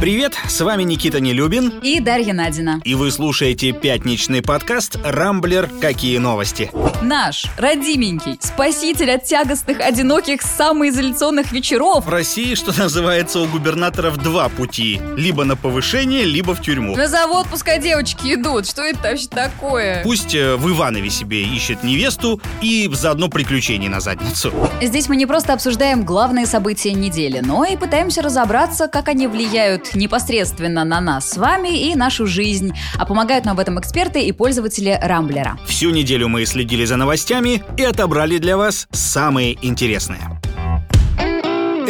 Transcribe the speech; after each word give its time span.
Привет, 0.00 0.32
с 0.48 0.58
вами 0.62 0.82
Никита 0.84 1.20
Нелюбин. 1.20 1.80
И 1.82 2.00
Дарья 2.00 2.32
Надина. 2.32 2.80
И 2.84 2.94
вы 2.94 3.10
слушаете 3.10 3.72
пятничный 3.72 4.40
подкаст 4.40 4.98
«Рамблер. 5.04 5.68
Какие 5.78 6.16
новости?». 6.16 6.70
Наш, 7.02 7.44
родименький, 7.58 8.38
спаситель 8.40 9.10
от 9.10 9.24
тягостных, 9.24 9.78
одиноких, 9.80 10.40
самоизоляционных 10.40 11.52
вечеров. 11.52 12.06
В 12.06 12.08
России, 12.08 12.54
что 12.54 12.72
называется, 12.78 13.40
у 13.40 13.46
губернаторов 13.46 14.16
два 14.16 14.48
пути. 14.48 14.98
Либо 15.18 15.44
на 15.44 15.54
повышение, 15.54 16.24
либо 16.24 16.54
в 16.54 16.62
тюрьму. 16.62 16.96
На 16.96 17.06
завод 17.06 17.46
пускай 17.50 17.78
девочки 17.78 18.34
идут. 18.34 18.66
Что 18.66 18.82
это 18.82 19.10
вообще 19.10 19.28
такое? 19.28 20.02
Пусть 20.02 20.34
э, 20.34 20.56
в 20.56 20.66
Иванове 20.70 21.10
себе 21.10 21.42
ищет 21.42 21.84
невесту 21.84 22.40
и 22.62 22.88
заодно 22.90 23.28
приключений 23.28 23.88
на 23.88 24.00
задницу. 24.00 24.50
Здесь 24.80 25.10
мы 25.10 25.16
не 25.16 25.26
просто 25.26 25.52
обсуждаем 25.52 26.04
главные 26.04 26.46
события 26.46 26.94
недели, 26.94 27.40
но 27.40 27.66
и 27.66 27.76
пытаемся 27.76 28.22
разобраться, 28.22 28.88
как 28.88 29.08
они 29.08 29.26
влияют 29.26 29.89
непосредственно 29.94 30.84
на 30.84 31.00
нас 31.00 31.30
с 31.30 31.36
вами 31.36 31.90
и 31.90 31.94
нашу 31.94 32.26
жизнь. 32.26 32.72
А 32.96 33.06
помогают 33.06 33.44
нам 33.44 33.56
в 33.56 33.60
этом 33.60 33.78
эксперты 33.78 34.22
и 34.22 34.32
пользователи 34.32 34.98
Рамблера. 35.00 35.58
Всю 35.66 35.90
неделю 35.90 36.28
мы 36.28 36.44
следили 36.46 36.84
за 36.84 36.96
новостями 36.96 37.62
и 37.76 37.82
отобрали 37.82 38.38
для 38.38 38.56
вас 38.56 38.88
самые 38.92 39.58
интересные. 39.66 40.40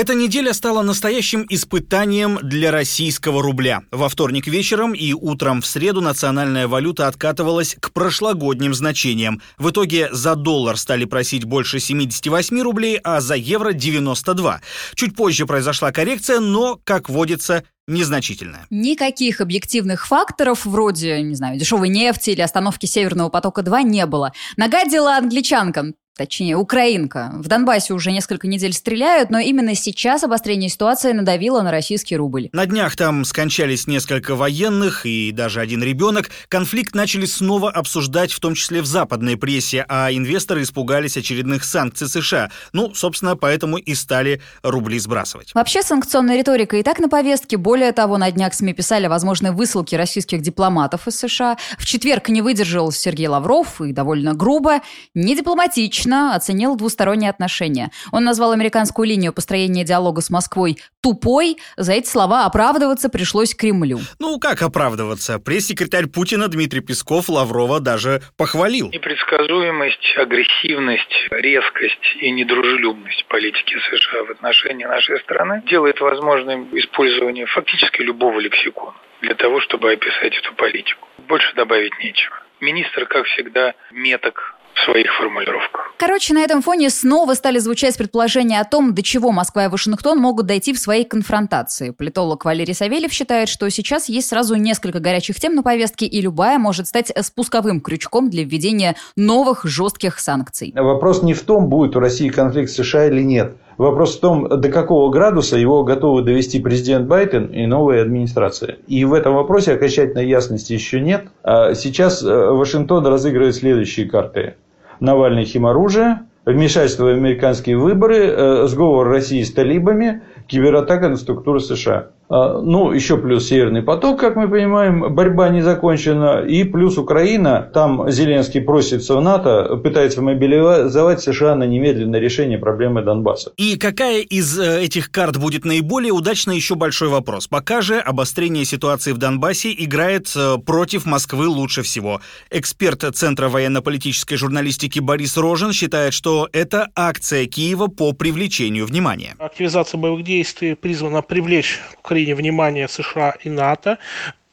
Эта 0.00 0.14
неделя 0.14 0.54
стала 0.54 0.80
настоящим 0.80 1.44
испытанием 1.50 2.38
для 2.42 2.70
российского 2.70 3.42
рубля. 3.42 3.82
Во 3.90 4.08
вторник 4.08 4.46
вечером 4.46 4.94
и 4.94 5.12
утром 5.12 5.60
в 5.60 5.66
среду 5.66 6.00
национальная 6.00 6.68
валюта 6.68 7.06
откатывалась 7.06 7.76
к 7.78 7.92
прошлогодним 7.92 8.72
значениям. 8.72 9.42
В 9.58 9.68
итоге 9.68 10.08
за 10.10 10.36
доллар 10.36 10.78
стали 10.78 11.04
просить 11.04 11.44
больше 11.44 11.80
78 11.80 12.62
рублей, 12.62 12.98
а 13.04 13.20
за 13.20 13.34
евро 13.34 13.74
92. 13.74 14.62
Чуть 14.94 15.14
позже 15.14 15.44
произошла 15.44 15.92
коррекция, 15.92 16.40
но, 16.40 16.80
как 16.82 17.10
водится, 17.10 17.64
незначительная. 17.86 18.66
Никаких 18.70 19.42
объективных 19.42 20.06
факторов, 20.06 20.64
вроде, 20.64 21.20
не 21.20 21.34
знаю, 21.34 21.58
дешевой 21.58 21.90
нефти 21.90 22.30
или 22.30 22.40
остановки 22.40 22.86
Северного 22.86 23.28
потока-2 23.28 23.82
не 23.82 24.06
было. 24.06 24.32
Нагадила 24.56 25.16
англичанкам, 25.16 25.94
точнее, 26.16 26.56
украинка. 26.56 27.32
В 27.34 27.48
Донбассе 27.48 27.94
уже 27.94 28.12
несколько 28.12 28.46
недель 28.46 28.72
стреляют, 28.72 29.30
но 29.30 29.38
именно 29.38 29.74
сейчас 29.74 30.22
обострение 30.22 30.68
ситуации 30.68 31.12
надавило 31.12 31.62
на 31.62 31.70
российский 31.70 32.16
рубль. 32.16 32.48
На 32.52 32.66
днях 32.66 32.96
там 32.96 33.24
скончались 33.24 33.86
несколько 33.86 34.34
военных 34.34 35.06
и 35.06 35.32
даже 35.32 35.60
один 35.60 35.82
ребенок. 35.82 36.30
Конфликт 36.48 36.94
начали 36.94 37.24
снова 37.24 37.70
обсуждать, 37.70 38.32
в 38.32 38.40
том 38.40 38.54
числе 38.54 38.82
в 38.82 38.86
западной 38.86 39.36
прессе, 39.36 39.86
а 39.88 40.12
инвесторы 40.12 40.62
испугались 40.62 41.16
очередных 41.16 41.64
санкций 41.64 42.08
США. 42.08 42.50
Ну, 42.72 42.94
собственно, 42.94 43.36
поэтому 43.36 43.78
и 43.78 43.94
стали 43.94 44.42
рубли 44.62 44.98
сбрасывать. 44.98 45.54
Вообще 45.54 45.82
санкционная 45.82 46.36
риторика 46.36 46.76
и 46.76 46.82
так 46.82 46.98
на 46.98 47.08
повестке. 47.08 47.56
Более 47.56 47.92
того, 47.92 48.18
на 48.18 48.30
днях 48.30 48.54
СМИ 48.54 48.74
писали 48.74 49.06
о 49.06 49.10
возможной 49.10 49.52
высылке 49.52 49.96
российских 49.96 50.42
дипломатов 50.42 51.08
из 51.08 51.16
США. 51.16 51.56
В 51.78 51.86
четверг 51.86 52.28
не 52.28 52.42
выдержал 52.42 52.92
Сергей 52.92 53.28
Лавров 53.28 53.80
и 53.80 53.92
довольно 53.92 54.34
грубо, 54.34 54.80
не 55.14 55.36
дипломатично, 55.36 55.99
лично 56.00 56.34
оценил 56.34 56.76
двусторонние 56.76 57.30
отношения. 57.30 57.90
Он 58.10 58.24
назвал 58.24 58.52
американскую 58.52 59.06
линию 59.06 59.32
построения 59.32 59.84
диалога 59.84 60.22
с 60.22 60.30
Москвой 60.30 60.78
тупой. 61.02 61.56
За 61.76 61.92
эти 61.92 62.08
слова 62.08 62.46
оправдываться 62.46 63.10
пришлось 63.10 63.54
Кремлю. 63.54 63.98
Ну, 64.18 64.38
как 64.38 64.62
оправдываться? 64.62 65.38
Пресс-секретарь 65.38 66.06
Путина 66.06 66.48
Дмитрий 66.48 66.80
Песков 66.80 67.28
Лаврова 67.28 67.80
даже 67.80 68.22
похвалил. 68.38 68.88
Непредсказуемость, 68.90 70.16
агрессивность, 70.16 71.28
резкость 71.30 72.16
и 72.20 72.30
недружелюбность 72.30 73.26
политики 73.28 73.76
США 73.90 74.24
в 74.24 74.30
отношении 74.30 74.84
нашей 74.84 75.18
страны 75.20 75.62
делает 75.68 76.00
возможным 76.00 76.68
использование 76.78 77.44
фактически 77.46 78.02
любого 78.02 78.40
лексикона 78.40 78.94
для 79.20 79.34
того, 79.34 79.60
чтобы 79.60 79.92
описать 79.92 80.34
эту 80.34 80.54
политику. 80.54 81.06
Больше 81.28 81.54
добавить 81.54 81.92
нечего. 82.02 82.36
Министр, 82.60 83.06
как 83.06 83.26
всегда, 83.26 83.74
меток 83.90 84.54
в 84.74 84.84
своих 84.84 85.12
формулировках. 85.18 85.80
Короче, 85.98 86.32
на 86.32 86.42
этом 86.42 86.62
фоне 86.62 86.88
снова 86.88 87.34
стали 87.34 87.58
звучать 87.58 87.98
предположения 87.98 88.58
о 88.60 88.64
том, 88.64 88.94
до 88.94 89.02
чего 89.02 89.32
Москва 89.32 89.66
и 89.66 89.68
Вашингтон 89.68 90.18
могут 90.18 90.46
дойти 90.46 90.72
в 90.72 90.78
своей 90.78 91.04
конфронтации. 91.04 91.90
Политолог 91.90 92.46
Валерий 92.46 92.74
Савельев 92.74 93.12
считает, 93.12 93.50
что 93.50 93.68
сейчас 93.68 94.08
есть 94.08 94.28
сразу 94.28 94.54
несколько 94.54 95.00
горячих 95.00 95.38
тем 95.38 95.54
на 95.54 95.62
повестке, 95.62 96.06
и 96.06 96.20
любая 96.22 96.58
может 96.58 96.86
стать 96.86 97.12
спусковым 97.22 97.82
крючком 97.82 98.30
для 98.30 98.44
введения 98.44 98.96
новых 99.14 99.64
жестких 99.64 100.18
санкций. 100.18 100.72
Вопрос 100.74 101.22
не 101.22 101.34
в 101.34 101.42
том, 101.42 101.68
будет 101.68 101.94
у 101.96 102.00
России 102.00 102.30
конфликт 102.30 102.70
с 102.70 102.76
США 102.76 103.08
или 103.08 103.22
нет. 103.22 103.56
Вопрос 103.80 104.18
в 104.18 104.20
том, 104.20 104.46
до 104.46 104.68
какого 104.68 105.10
градуса 105.10 105.56
его 105.56 105.84
готовы 105.84 106.20
довести 106.20 106.60
президент 106.60 107.08
Байден 107.08 107.46
и 107.46 107.64
новая 107.64 108.02
администрация. 108.02 108.76
И 108.86 109.06
в 109.06 109.14
этом 109.14 109.34
вопросе 109.34 109.72
окончательной 109.72 110.28
ясности 110.28 110.74
еще 110.74 111.00
нет. 111.00 111.28
А 111.42 111.72
сейчас 111.72 112.22
э, 112.22 112.26
Вашингтон 112.28 113.06
разыгрывает 113.06 113.54
следующие 113.54 114.04
карты. 114.04 114.56
Навальный 115.00 115.46
химоружие, 115.46 116.20
вмешательство 116.44 117.04
в 117.04 117.08
американские 117.08 117.78
выборы, 117.78 118.18
э, 118.18 118.66
сговор 118.66 119.08
России 119.08 119.42
с 119.42 119.50
талибами, 119.50 120.24
кибератака 120.46 121.08
на 121.08 121.16
структуры 121.16 121.60
США. 121.60 122.08
А, 122.30 122.60
ну, 122.62 122.92
еще 122.92 123.16
плюс 123.16 123.48
Северный 123.48 123.82
поток, 123.82 124.20
как 124.20 124.36
мы 124.36 124.48
понимаем, 124.48 125.12
борьба 125.12 125.48
не 125.48 125.62
закончена. 125.62 126.44
И 126.46 126.62
плюс 126.62 126.96
Украина, 126.96 127.68
там 127.74 128.08
Зеленский 128.08 128.60
просится 128.60 129.16
в 129.16 129.20
НАТО, 129.20 129.76
пытается 129.82 130.22
мобилизовать 130.22 131.20
США 131.20 131.56
на 131.56 131.64
немедленное 131.64 132.20
решение 132.20 132.56
проблемы 132.56 133.02
Донбасса. 133.02 133.52
И 133.56 133.76
какая 133.76 134.20
из 134.20 134.56
э, 134.60 134.84
этих 134.84 135.10
карт 135.10 135.38
будет 135.38 135.64
наиболее 135.64 136.12
удачна, 136.12 136.52
еще 136.52 136.76
большой 136.76 137.08
вопрос. 137.08 137.48
Пока 137.48 137.80
же 137.80 137.98
обострение 137.98 138.64
ситуации 138.64 139.10
в 139.10 139.18
Донбассе 139.18 139.74
играет 139.76 140.32
э, 140.36 140.58
против 140.64 141.06
Москвы 141.06 141.48
лучше 141.48 141.82
всего. 141.82 142.20
Эксперт 142.50 143.04
Центра 143.12 143.48
военно-политической 143.48 144.36
журналистики 144.36 145.00
Борис 145.00 145.36
Рожин 145.36 145.72
считает, 145.72 146.12
что 146.12 146.48
это 146.52 146.90
акция 146.94 147.46
Киева 147.46 147.88
по 147.88 148.12
привлечению 148.12 148.86
внимания. 148.86 149.34
Активизация 149.40 149.98
боевых 149.98 150.22
действий 150.22 150.76
призвана 150.76 151.22
привлечь 151.22 151.80
Украину 151.98 152.19
Украине 152.20 152.34
внимание 152.34 152.88
США 152.88 153.34
и 153.46 153.50
НАТО, 153.50 153.98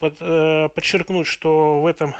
э, 0.02 0.70
подчеркнуть, 0.70 1.28
что 1.28 1.82
в 1.82 1.86
этом 1.86 2.16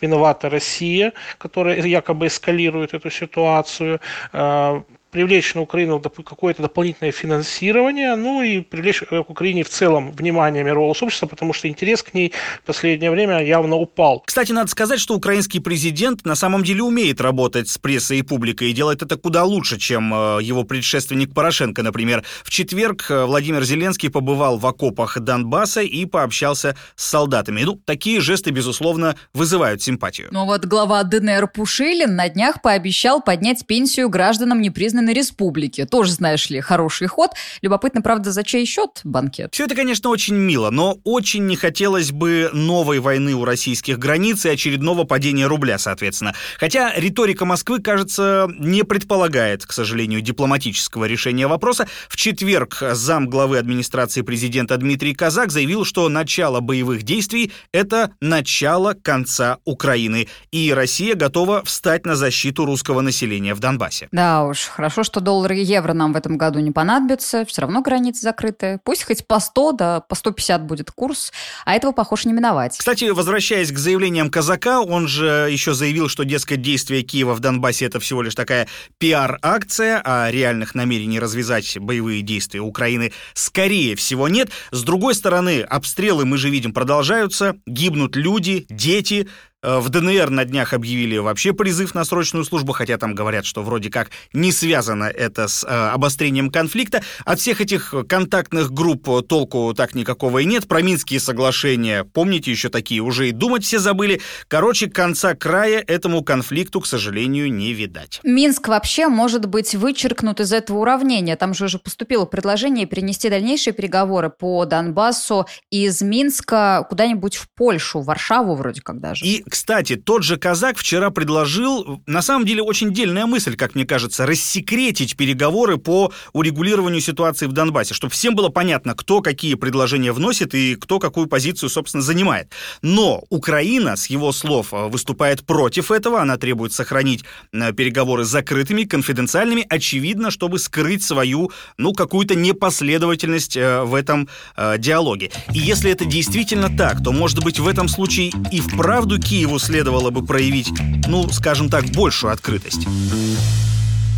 виновата 0.00 0.48
Россия, 0.48 1.12
которая 1.38 1.86
якобы 1.86 2.26
эскалирует 2.26 2.94
эту 2.94 3.10
ситуацию, 3.10 4.00
э, 4.32 4.82
привлечь 5.16 5.54
на 5.54 5.62
Украину 5.62 5.98
какое-то 5.98 6.60
дополнительное 6.60 7.10
финансирование, 7.10 8.16
ну 8.16 8.42
и 8.42 8.60
привлечь 8.60 9.00
к 9.00 9.30
Украине 9.30 9.64
в 9.64 9.70
целом 9.70 10.12
внимание 10.12 10.62
мирового 10.62 10.92
сообщества, 10.92 11.26
потому 11.26 11.54
что 11.54 11.68
интерес 11.68 12.02
к 12.02 12.12
ней 12.12 12.34
в 12.62 12.66
последнее 12.66 13.10
время 13.10 13.42
явно 13.42 13.76
упал. 13.76 14.22
Кстати, 14.26 14.52
надо 14.52 14.68
сказать, 14.68 15.00
что 15.00 15.14
украинский 15.14 15.58
президент 15.60 16.26
на 16.26 16.34
самом 16.34 16.62
деле 16.62 16.82
умеет 16.82 17.22
работать 17.22 17.70
с 17.70 17.78
прессой 17.78 18.18
и 18.18 18.22
публикой 18.22 18.68
и 18.68 18.72
делает 18.74 19.02
это 19.02 19.16
куда 19.16 19.44
лучше, 19.44 19.78
чем 19.78 20.12
э, 20.12 20.42
его 20.42 20.64
предшественник 20.64 21.32
Порошенко, 21.32 21.82
например. 21.82 22.22
В 22.44 22.50
четверг 22.50 23.06
э, 23.10 23.24
Владимир 23.24 23.64
Зеленский 23.64 24.10
побывал 24.10 24.58
в 24.58 24.66
окопах 24.66 25.18
Донбасса 25.18 25.80
и 25.80 26.04
пообщался 26.04 26.76
с 26.94 27.06
солдатами. 27.06 27.62
Ну, 27.62 27.80
такие 27.86 28.20
жесты, 28.20 28.50
безусловно, 28.50 29.16
вызывают 29.32 29.80
симпатию. 29.80 30.28
Но 30.30 30.44
вот 30.44 30.66
глава 30.66 31.02
ДНР 31.04 31.48
Пушилин 31.48 32.16
на 32.16 32.28
днях 32.28 32.60
пообещал 32.60 33.22
поднять 33.22 33.66
пенсию 33.66 34.10
гражданам 34.10 34.60
непризнанных 34.60 35.05
Соединенной 35.06 35.14
Республики. 35.14 35.84
Тоже, 35.84 36.12
знаешь 36.12 36.50
ли, 36.50 36.60
хороший 36.60 37.06
ход. 37.06 37.30
Любопытно, 37.62 38.02
правда, 38.02 38.32
за 38.32 38.42
чей 38.42 38.66
счет 38.66 39.00
банкет? 39.04 39.54
Все 39.54 39.64
это, 39.64 39.74
конечно, 39.74 40.10
очень 40.10 40.34
мило, 40.34 40.70
но 40.70 40.98
очень 41.04 41.46
не 41.46 41.56
хотелось 41.56 42.12
бы 42.12 42.50
новой 42.52 42.98
войны 42.98 43.34
у 43.34 43.44
российских 43.44 43.98
границ 43.98 44.44
и 44.44 44.48
очередного 44.48 45.04
падения 45.04 45.46
рубля, 45.46 45.78
соответственно. 45.78 46.34
Хотя 46.58 46.92
риторика 46.96 47.44
Москвы, 47.44 47.80
кажется, 47.80 48.48
не 48.58 48.82
предполагает, 48.82 49.64
к 49.64 49.72
сожалению, 49.72 50.20
дипломатического 50.20 51.04
решения 51.04 51.46
вопроса. 51.46 51.86
В 52.08 52.16
четверг 52.16 52.82
зам 52.92 53.28
главы 53.28 53.58
администрации 53.58 54.22
президента 54.22 54.76
Дмитрий 54.76 55.14
Казак 55.14 55.50
заявил, 55.50 55.84
что 55.84 56.08
начало 56.08 56.60
боевых 56.60 57.02
действий— 57.02 57.52
это 57.72 58.12
начало 58.20 58.94
конца 58.94 59.58
Украины, 59.64 60.28
и 60.50 60.72
Россия 60.72 61.14
готова 61.14 61.62
встать 61.64 62.06
на 62.06 62.16
защиту 62.16 62.64
русского 62.64 63.00
населения 63.00 63.54
в 63.54 63.60
Донбассе. 63.60 64.08
Да 64.12 64.44
уж, 64.44 64.64
хорошо 64.64 64.95
Хорошо, 64.96 65.12
что 65.12 65.20
доллары 65.20 65.58
и 65.58 65.62
евро 65.62 65.92
нам 65.92 66.14
в 66.14 66.16
этом 66.16 66.38
году 66.38 66.58
не 66.60 66.70
понадобятся. 66.70 67.44
Все 67.44 67.60
равно 67.60 67.82
границы 67.82 68.22
закрыты. 68.22 68.80
Пусть 68.82 69.04
хоть 69.04 69.26
по 69.26 69.40
100, 69.40 69.72
да 69.72 70.00
по 70.00 70.14
150 70.14 70.64
будет 70.64 70.90
курс. 70.90 71.34
А 71.66 71.74
этого, 71.74 71.92
похоже, 71.92 72.28
не 72.28 72.32
миновать. 72.32 72.78
Кстати, 72.78 73.04
возвращаясь 73.10 73.70
к 73.70 73.76
заявлениям 73.76 74.30
казака, 74.30 74.80
он 74.80 75.06
же 75.06 75.48
еще 75.50 75.74
заявил, 75.74 76.08
что, 76.08 76.24
дескать, 76.24 76.62
действия 76.62 77.02
Киева 77.02 77.34
в 77.34 77.40
Донбассе 77.40 77.84
это 77.84 78.00
всего 78.00 78.22
лишь 78.22 78.34
такая 78.34 78.68
пиар-акция, 78.96 80.00
а 80.02 80.30
реальных 80.30 80.74
намерений 80.74 81.20
развязать 81.20 81.76
боевые 81.76 82.22
действия 82.22 82.60
Украины 82.60 83.12
скорее 83.34 83.96
всего 83.96 84.28
нет. 84.28 84.48
С 84.70 84.82
другой 84.82 85.14
стороны, 85.14 85.60
обстрелы, 85.60 86.24
мы 86.24 86.38
же 86.38 86.48
видим, 86.48 86.72
продолжаются. 86.72 87.56
Гибнут 87.66 88.16
люди, 88.16 88.64
дети. 88.70 89.28
Э, 89.66 89.80
в 89.80 89.88
ДНР 89.88 90.30
на 90.30 90.44
днях 90.44 90.72
объявили 90.72 91.18
вообще 91.18 91.52
призыв 91.52 91.94
на 91.94 92.04
срочную 92.04 92.44
службу, 92.44 92.72
хотя 92.72 92.98
там 92.98 93.14
говорят, 93.14 93.44
что 93.44 93.62
вроде 93.62 93.90
как 93.90 94.10
не 94.32 94.52
связано 94.52 95.04
это 95.04 95.48
с 95.48 95.64
э, 95.64 95.66
обострением 95.68 96.50
конфликта. 96.50 97.02
От 97.24 97.40
всех 97.40 97.60
этих 97.60 97.92
контактных 98.08 98.70
групп 98.70 99.26
толку 99.26 99.74
так 99.76 99.94
никакого 99.94 100.38
и 100.38 100.44
нет. 100.44 100.68
Про 100.68 100.82
Минские 100.82 101.18
соглашения, 101.18 102.04
помните, 102.04 102.52
еще 102.52 102.68
такие 102.68 103.00
уже 103.00 103.28
и 103.28 103.32
думать 103.32 103.64
все 103.64 103.80
забыли. 103.80 104.20
Короче, 104.46 104.88
конца 104.88 105.34
края 105.34 105.82
этому 105.84 106.22
конфликту, 106.22 106.80
к 106.80 106.86
сожалению, 106.86 107.52
не 107.52 107.72
видать. 107.72 108.20
Минск 108.22 108.68
вообще 108.68 109.08
может 109.08 109.46
быть 109.46 109.74
вычеркнут 109.74 110.40
из 110.40 110.52
этого 110.52 110.78
уравнения. 110.78 111.34
Там 111.34 111.54
же 111.54 111.64
уже 111.64 111.78
поступило 111.78 112.24
предложение 112.24 112.86
перенести 112.86 113.28
дальнейшие 113.28 113.74
переговоры 113.74 114.30
по 114.30 114.64
Донбассу 114.64 115.46
из 115.70 116.02
Минска 116.02 116.86
куда-нибудь 116.88 117.34
в 117.34 117.48
Польшу, 117.50 118.00
в 118.00 118.04
Варшаву 118.04 118.54
вроде 118.54 118.80
как 118.80 119.00
даже. 119.00 119.24
И, 119.24 119.42
кстати, 119.56 119.96
тот 119.96 120.22
же 120.22 120.36
казак 120.36 120.76
вчера 120.76 121.08
предложил, 121.08 122.02
на 122.06 122.20
самом 122.20 122.44
деле 122.44 122.60
очень 122.60 122.92
дельная 122.92 123.24
мысль, 123.24 123.56
как 123.56 123.74
мне 123.74 123.86
кажется, 123.86 124.26
рассекретить 124.26 125.16
переговоры 125.16 125.78
по 125.78 126.12
урегулированию 126.34 127.00
ситуации 127.00 127.46
в 127.46 127.52
Донбассе, 127.52 127.94
чтобы 127.94 128.12
всем 128.12 128.34
было 128.34 128.50
понятно, 128.50 128.94
кто 128.94 129.22
какие 129.22 129.54
предложения 129.54 130.12
вносит 130.12 130.54
и 130.54 130.74
кто 130.74 130.98
какую 130.98 131.26
позицию, 131.26 131.70
собственно, 131.70 132.02
занимает. 132.02 132.50
Но 132.82 133.24
Украина, 133.30 133.96
с 133.96 134.08
его 134.08 134.30
слов, 134.30 134.72
выступает 134.72 135.46
против 135.46 135.90
этого, 135.90 136.20
она 136.20 136.36
требует 136.36 136.74
сохранить 136.74 137.24
э, 137.54 137.72
переговоры 137.72 138.24
закрытыми, 138.24 138.84
конфиденциальными, 138.84 139.64
очевидно, 139.66 140.30
чтобы 140.30 140.58
скрыть 140.58 141.02
свою, 141.02 141.50
ну, 141.78 141.94
какую-то 141.94 142.34
непоследовательность 142.34 143.56
э, 143.56 143.84
в 143.84 143.94
этом 143.94 144.28
э, 144.54 144.76
диалоге. 144.76 145.30
И 145.54 145.60
если 145.60 145.90
это 145.90 146.04
действительно 146.04 146.68
так, 146.68 147.02
то, 147.02 147.10
может 147.10 147.42
быть, 147.42 147.58
в 147.58 147.66
этом 147.66 147.88
случае 147.88 148.32
и 148.52 148.60
вправду 148.60 149.18
Киеву 149.36 149.58
следовало 149.58 150.08
бы 150.08 150.24
проявить, 150.24 150.72
ну, 151.06 151.30
скажем 151.30 151.68
так, 151.68 151.84
большую 151.90 152.32
открытость. 152.32 152.86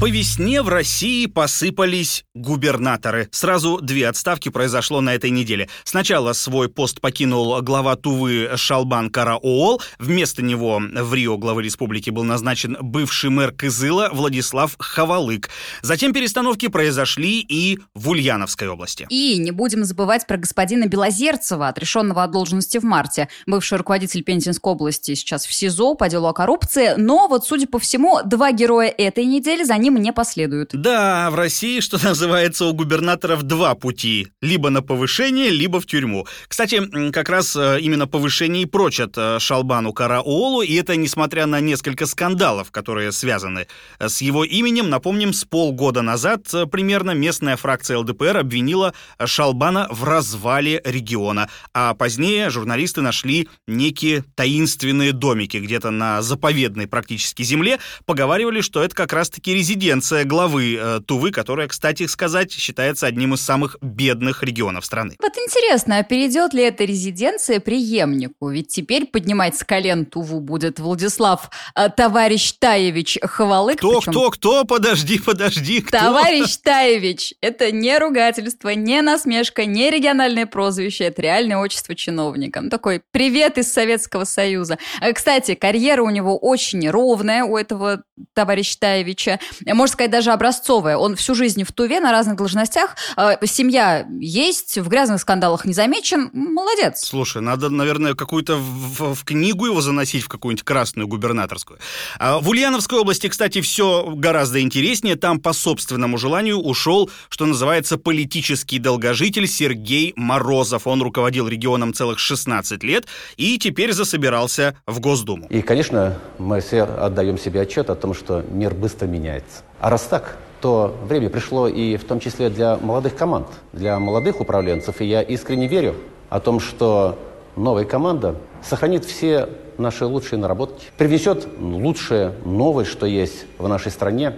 По 0.00 0.08
весне 0.08 0.62
в 0.62 0.68
России 0.68 1.26
посыпались 1.26 2.24
губернаторы. 2.32 3.28
Сразу 3.32 3.80
две 3.80 4.06
отставки 4.06 4.48
произошло 4.48 5.00
на 5.00 5.12
этой 5.12 5.30
неделе. 5.30 5.68
Сначала 5.82 6.34
свой 6.34 6.68
пост 6.68 7.00
покинул 7.00 7.60
глава 7.62 7.96
Тувы 7.96 8.48
Шалбан 8.54 9.10
Караоол. 9.10 9.82
Вместо 9.98 10.40
него 10.40 10.80
в 10.80 11.14
Рио 11.14 11.36
главы 11.36 11.64
республики 11.64 12.10
был 12.10 12.22
назначен 12.22 12.76
бывший 12.80 13.30
мэр 13.30 13.50
Кызыла 13.50 14.10
Владислав 14.12 14.76
Хавалык. 14.78 15.50
Затем 15.82 16.12
перестановки 16.12 16.68
произошли 16.68 17.40
и 17.40 17.80
в 17.96 18.10
Ульяновской 18.10 18.68
области. 18.68 19.04
И 19.10 19.36
не 19.38 19.50
будем 19.50 19.84
забывать 19.84 20.28
про 20.28 20.36
господина 20.36 20.86
Белозерцева, 20.86 21.66
отрешенного 21.66 22.22
от 22.22 22.30
должности 22.30 22.78
в 22.78 22.84
марте. 22.84 23.28
Бывший 23.46 23.78
руководитель 23.78 24.22
Пензенской 24.22 24.74
области 24.74 25.14
сейчас 25.14 25.44
в 25.44 25.52
СИЗО 25.52 25.94
по 25.94 26.08
делу 26.08 26.28
о 26.28 26.32
коррупции. 26.32 26.94
Но 26.96 27.26
вот, 27.26 27.44
судя 27.44 27.66
по 27.66 27.80
всему, 27.80 28.20
два 28.24 28.52
героя 28.52 28.94
этой 28.96 29.24
недели 29.24 29.64
за 29.64 29.76
ним 29.76 29.87
ним 29.88 30.02
не 30.02 30.12
последуют. 30.12 30.70
Да, 30.72 31.30
в 31.30 31.34
России, 31.34 31.80
что 31.80 31.98
называется, 32.02 32.66
у 32.66 32.72
губернаторов 32.72 33.42
два 33.42 33.74
пути. 33.74 34.28
Либо 34.40 34.70
на 34.70 34.82
повышение, 34.82 35.50
либо 35.50 35.80
в 35.80 35.86
тюрьму. 35.86 36.26
Кстати, 36.46 37.10
как 37.10 37.28
раз 37.28 37.56
э, 37.56 37.78
именно 37.80 38.06
повышение 38.06 38.62
и 38.62 38.66
прочат 38.66 39.14
э, 39.16 39.38
Шалбану 39.38 39.92
Караолу, 39.92 40.62
и 40.62 40.74
это 40.74 40.96
несмотря 40.96 41.46
на 41.46 41.60
несколько 41.60 42.06
скандалов, 42.06 42.70
которые 42.70 43.12
связаны 43.12 43.66
э, 43.98 44.08
с 44.08 44.20
его 44.20 44.44
именем. 44.44 44.90
Напомним, 44.90 45.32
с 45.32 45.44
полгода 45.44 46.02
назад 46.02 46.42
примерно 46.70 47.12
местная 47.12 47.56
фракция 47.56 47.98
ЛДПР 47.98 48.38
обвинила 48.38 48.94
Шалбана 49.24 49.88
в 49.90 50.04
развале 50.04 50.80
региона. 50.84 51.48
А 51.74 51.94
позднее 51.94 52.50
журналисты 52.50 53.00
нашли 53.00 53.48
некие 53.66 54.24
таинственные 54.34 55.12
домики 55.12 55.56
где-то 55.56 55.90
на 55.90 56.22
заповедной 56.22 56.86
практически 56.86 57.42
земле. 57.42 57.78
Поговаривали, 58.06 58.60
что 58.60 58.82
это 58.82 58.94
как 58.94 59.12
раз-таки 59.12 59.54
резиденция 59.54 59.77
резиденция 59.78 60.24
главы 60.24 60.76
э, 60.76 61.00
Тувы, 61.06 61.30
которая, 61.30 61.68
кстати 61.68 62.06
сказать, 62.06 62.50
считается 62.52 63.06
одним 63.06 63.34
из 63.34 63.42
самых 63.42 63.76
бедных 63.80 64.42
регионов 64.42 64.84
страны. 64.84 65.14
Вот 65.22 65.36
интересно, 65.38 65.98
а 65.98 66.02
перейдет 66.02 66.52
ли 66.52 66.64
эта 66.64 66.84
резиденция 66.84 67.60
преемнику? 67.60 68.48
Ведь 68.48 68.68
теперь 68.68 69.06
поднимать 69.06 69.56
с 69.56 69.62
колен 69.62 70.04
Туву 70.04 70.40
будет 70.40 70.80
Владислав 70.80 71.50
э, 71.76 71.88
товарищ 71.90 72.52
Таевич 72.58 73.18
Хвалык. 73.22 73.78
Кто, 73.78 74.00
причем... 74.00 74.12
кто, 74.12 74.30
кто? 74.30 74.64
Подожди, 74.64 75.20
подожди. 75.20 75.80
Кто? 75.80 75.98
Товарищ 75.98 76.56
Таевич. 76.56 77.34
Это 77.40 77.70
не 77.70 77.96
ругательство, 77.98 78.70
не 78.70 79.00
насмешка, 79.00 79.64
не 79.64 79.90
региональное 79.90 80.46
прозвище. 80.46 81.04
Это 81.04 81.22
реальное 81.22 81.58
отчество 81.58 81.94
чиновника. 81.94 82.60
Ну, 82.60 82.68
такой 82.68 83.02
привет 83.12 83.58
из 83.58 83.72
Советского 83.72 84.24
Союза. 84.24 84.78
Э, 85.00 85.12
кстати, 85.12 85.54
карьера 85.54 86.02
у 86.02 86.10
него 86.10 86.36
очень 86.36 86.90
ровная, 86.90 87.44
у 87.44 87.56
этого 87.56 88.02
товарища 88.34 88.76
Таевича 88.80 89.38
можно 89.74 89.92
сказать, 89.92 90.10
даже 90.10 90.30
образцовая. 90.30 90.96
Он 90.96 91.16
всю 91.16 91.34
жизнь 91.34 91.64
в 91.64 91.72
Туве 91.72 92.00
на 92.00 92.12
разных 92.12 92.36
должностях. 92.36 92.96
А, 93.16 93.38
семья 93.46 94.06
есть, 94.20 94.78
в 94.78 94.88
грязных 94.88 95.20
скандалах 95.20 95.64
не 95.64 95.72
замечен. 95.72 96.30
Молодец. 96.32 97.04
Слушай, 97.04 97.42
надо, 97.42 97.68
наверное, 97.68 98.14
какую-то 98.14 98.56
в, 98.56 99.14
в 99.14 99.24
книгу 99.24 99.66
его 99.66 99.80
заносить, 99.80 100.22
в 100.22 100.28
какую-нибудь 100.28 100.64
красную 100.64 101.08
губернаторскую. 101.08 101.78
А 102.18 102.38
в 102.38 102.48
Ульяновской 102.48 102.98
области, 102.98 103.28
кстати, 103.28 103.60
все 103.60 104.12
гораздо 104.14 104.60
интереснее. 104.60 105.16
Там 105.16 105.40
по 105.40 105.52
собственному 105.52 106.18
желанию 106.18 106.58
ушел, 106.58 107.10
что 107.28 107.46
называется, 107.46 107.98
политический 107.98 108.78
долгожитель 108.78 109.46
Сергей 109.46 110.12
Морозов. 110.16 110.86
Он 110.86 111.02
руководил 111.02 111.48
регионом 111.48 111.92
целых 111.92 112.18
16 112.18 112.82
лет 112.82 113.06
и 113.36 113.58
теперь 113.58 113.92
засобирался 113.92 114.76
в 114.86 115.00
Госдуму. 115.00 115.46
И, 115.48 115.62
конечно, 115.62 116.18
мы 116.38 116.60
все 116.60 116.82
отдаем 116.82 117.38
себе 117.38 117.62
отчет 117.62 117.90
о 117.90 117.94
том, 117.94 118.14
что 118.14 118.44
мир 118.50 118.74
быстро 118.74 119.06
меняется. 119.06 119.57
А 119.80 119.90
раз 119.90 120.02
так, 120.02 120.36
то 120.60 120.96
время 121.04 121.30
пришло 121.30 121.68
и 121.68 121.96
в 121.96 122.04
том 122.04 122.20
числе 122.20 122.50
для 122.50 122.76
молодых 122.76 123.14
команд, 123.16 123.46
для 123.72 123.98
молодых 123.98 124.40
управленцев. 124.40 125.00
И 125.00 125.04
я 125.04 125.22
искренне 125.22 125.68
верю 125.68 125.94
о 126.28 126.40
том, 126.40 126.60
что 126.60 127.18
новая 127.56 127.84
команда 127.84 128.36
сохранит 128.62 129.04
все 129.04 129.48
наши 129.78 130.04
лучшие 130.04 130.38
наработки, 130.38 130.86
привнесет 130.96 131.46
лучшее, 131.60 132.34
новое, 132.44 132.84
что 132.84 133.06
есть 133.06 133.46
в 133.58 133.68
нашей 133.68 133.92
стране, 133.92 134.34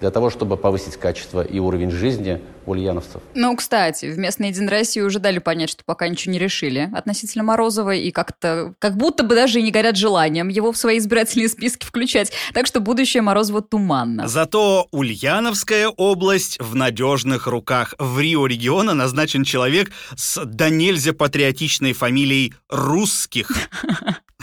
для 0.00 0.10
того, 0.10 0.30
чтобы 0.30 0.56
повысить 0.56 0.96
качество 0.96 1.40
и 1.40 1.58
уровень 1.58 1.90
жизни 1.90 2.40
ульяновцев. 2.66 3.22
Ну, 3.34 3.54
кстати, 3.56 4.06
в 4.06 4.18
местной 4.18 4.48
Единой 4.48 4.70
России 4.70 5.00
уже 5.00 5.18
дали 5.18 5.38
понять, 5.38 5.70
что 5.70 5.82
пока 5.84 6.08
ничего 6.08 6.32
не 6.32 6.38
решили 6.38 6.90
относительно 6.94 7.44
Морозова, 7.44 7.94
и 7.94 8.10
как-то, 8.10 8.74
как 8.78 8.96
будто 8.96 9.24
бы 9.24 9.34
даже 9.34 9.60
и 9.60 9.62
не 9.62 9.70
горят 9.70 9.96
желанием 9.96 10.48
его 10.48 10.72
в 10.72 10.76
свои 10.76 10.98
избирательные 10.98 11.48
списки 11.48 11.84
включать. 11.84 12.32
Так 12.52 12.66
что 12.66 12.80
будущее 12.80 13.22
Морозова 13.22 13.62
туманно. 13.62 14.28
Зато 14.28 14.88
Ульяновская 14.90 15.88
область 15.88 16.58
в 16.60 16.74
надежных 16.74 17.46
руках. 17.46 17.94
В 17.98 18.20
Рио 18.20 18.46
региона 18.46 18.94
назначен 18.94 19.44
человек 19.44 19.90
с 20.16 20.44
до 20.44 20.70
нельзя 20.70 21.12
патриотичной 21.12 21.92
фамилией 21.92 22.54
Русских. 22.68 23.50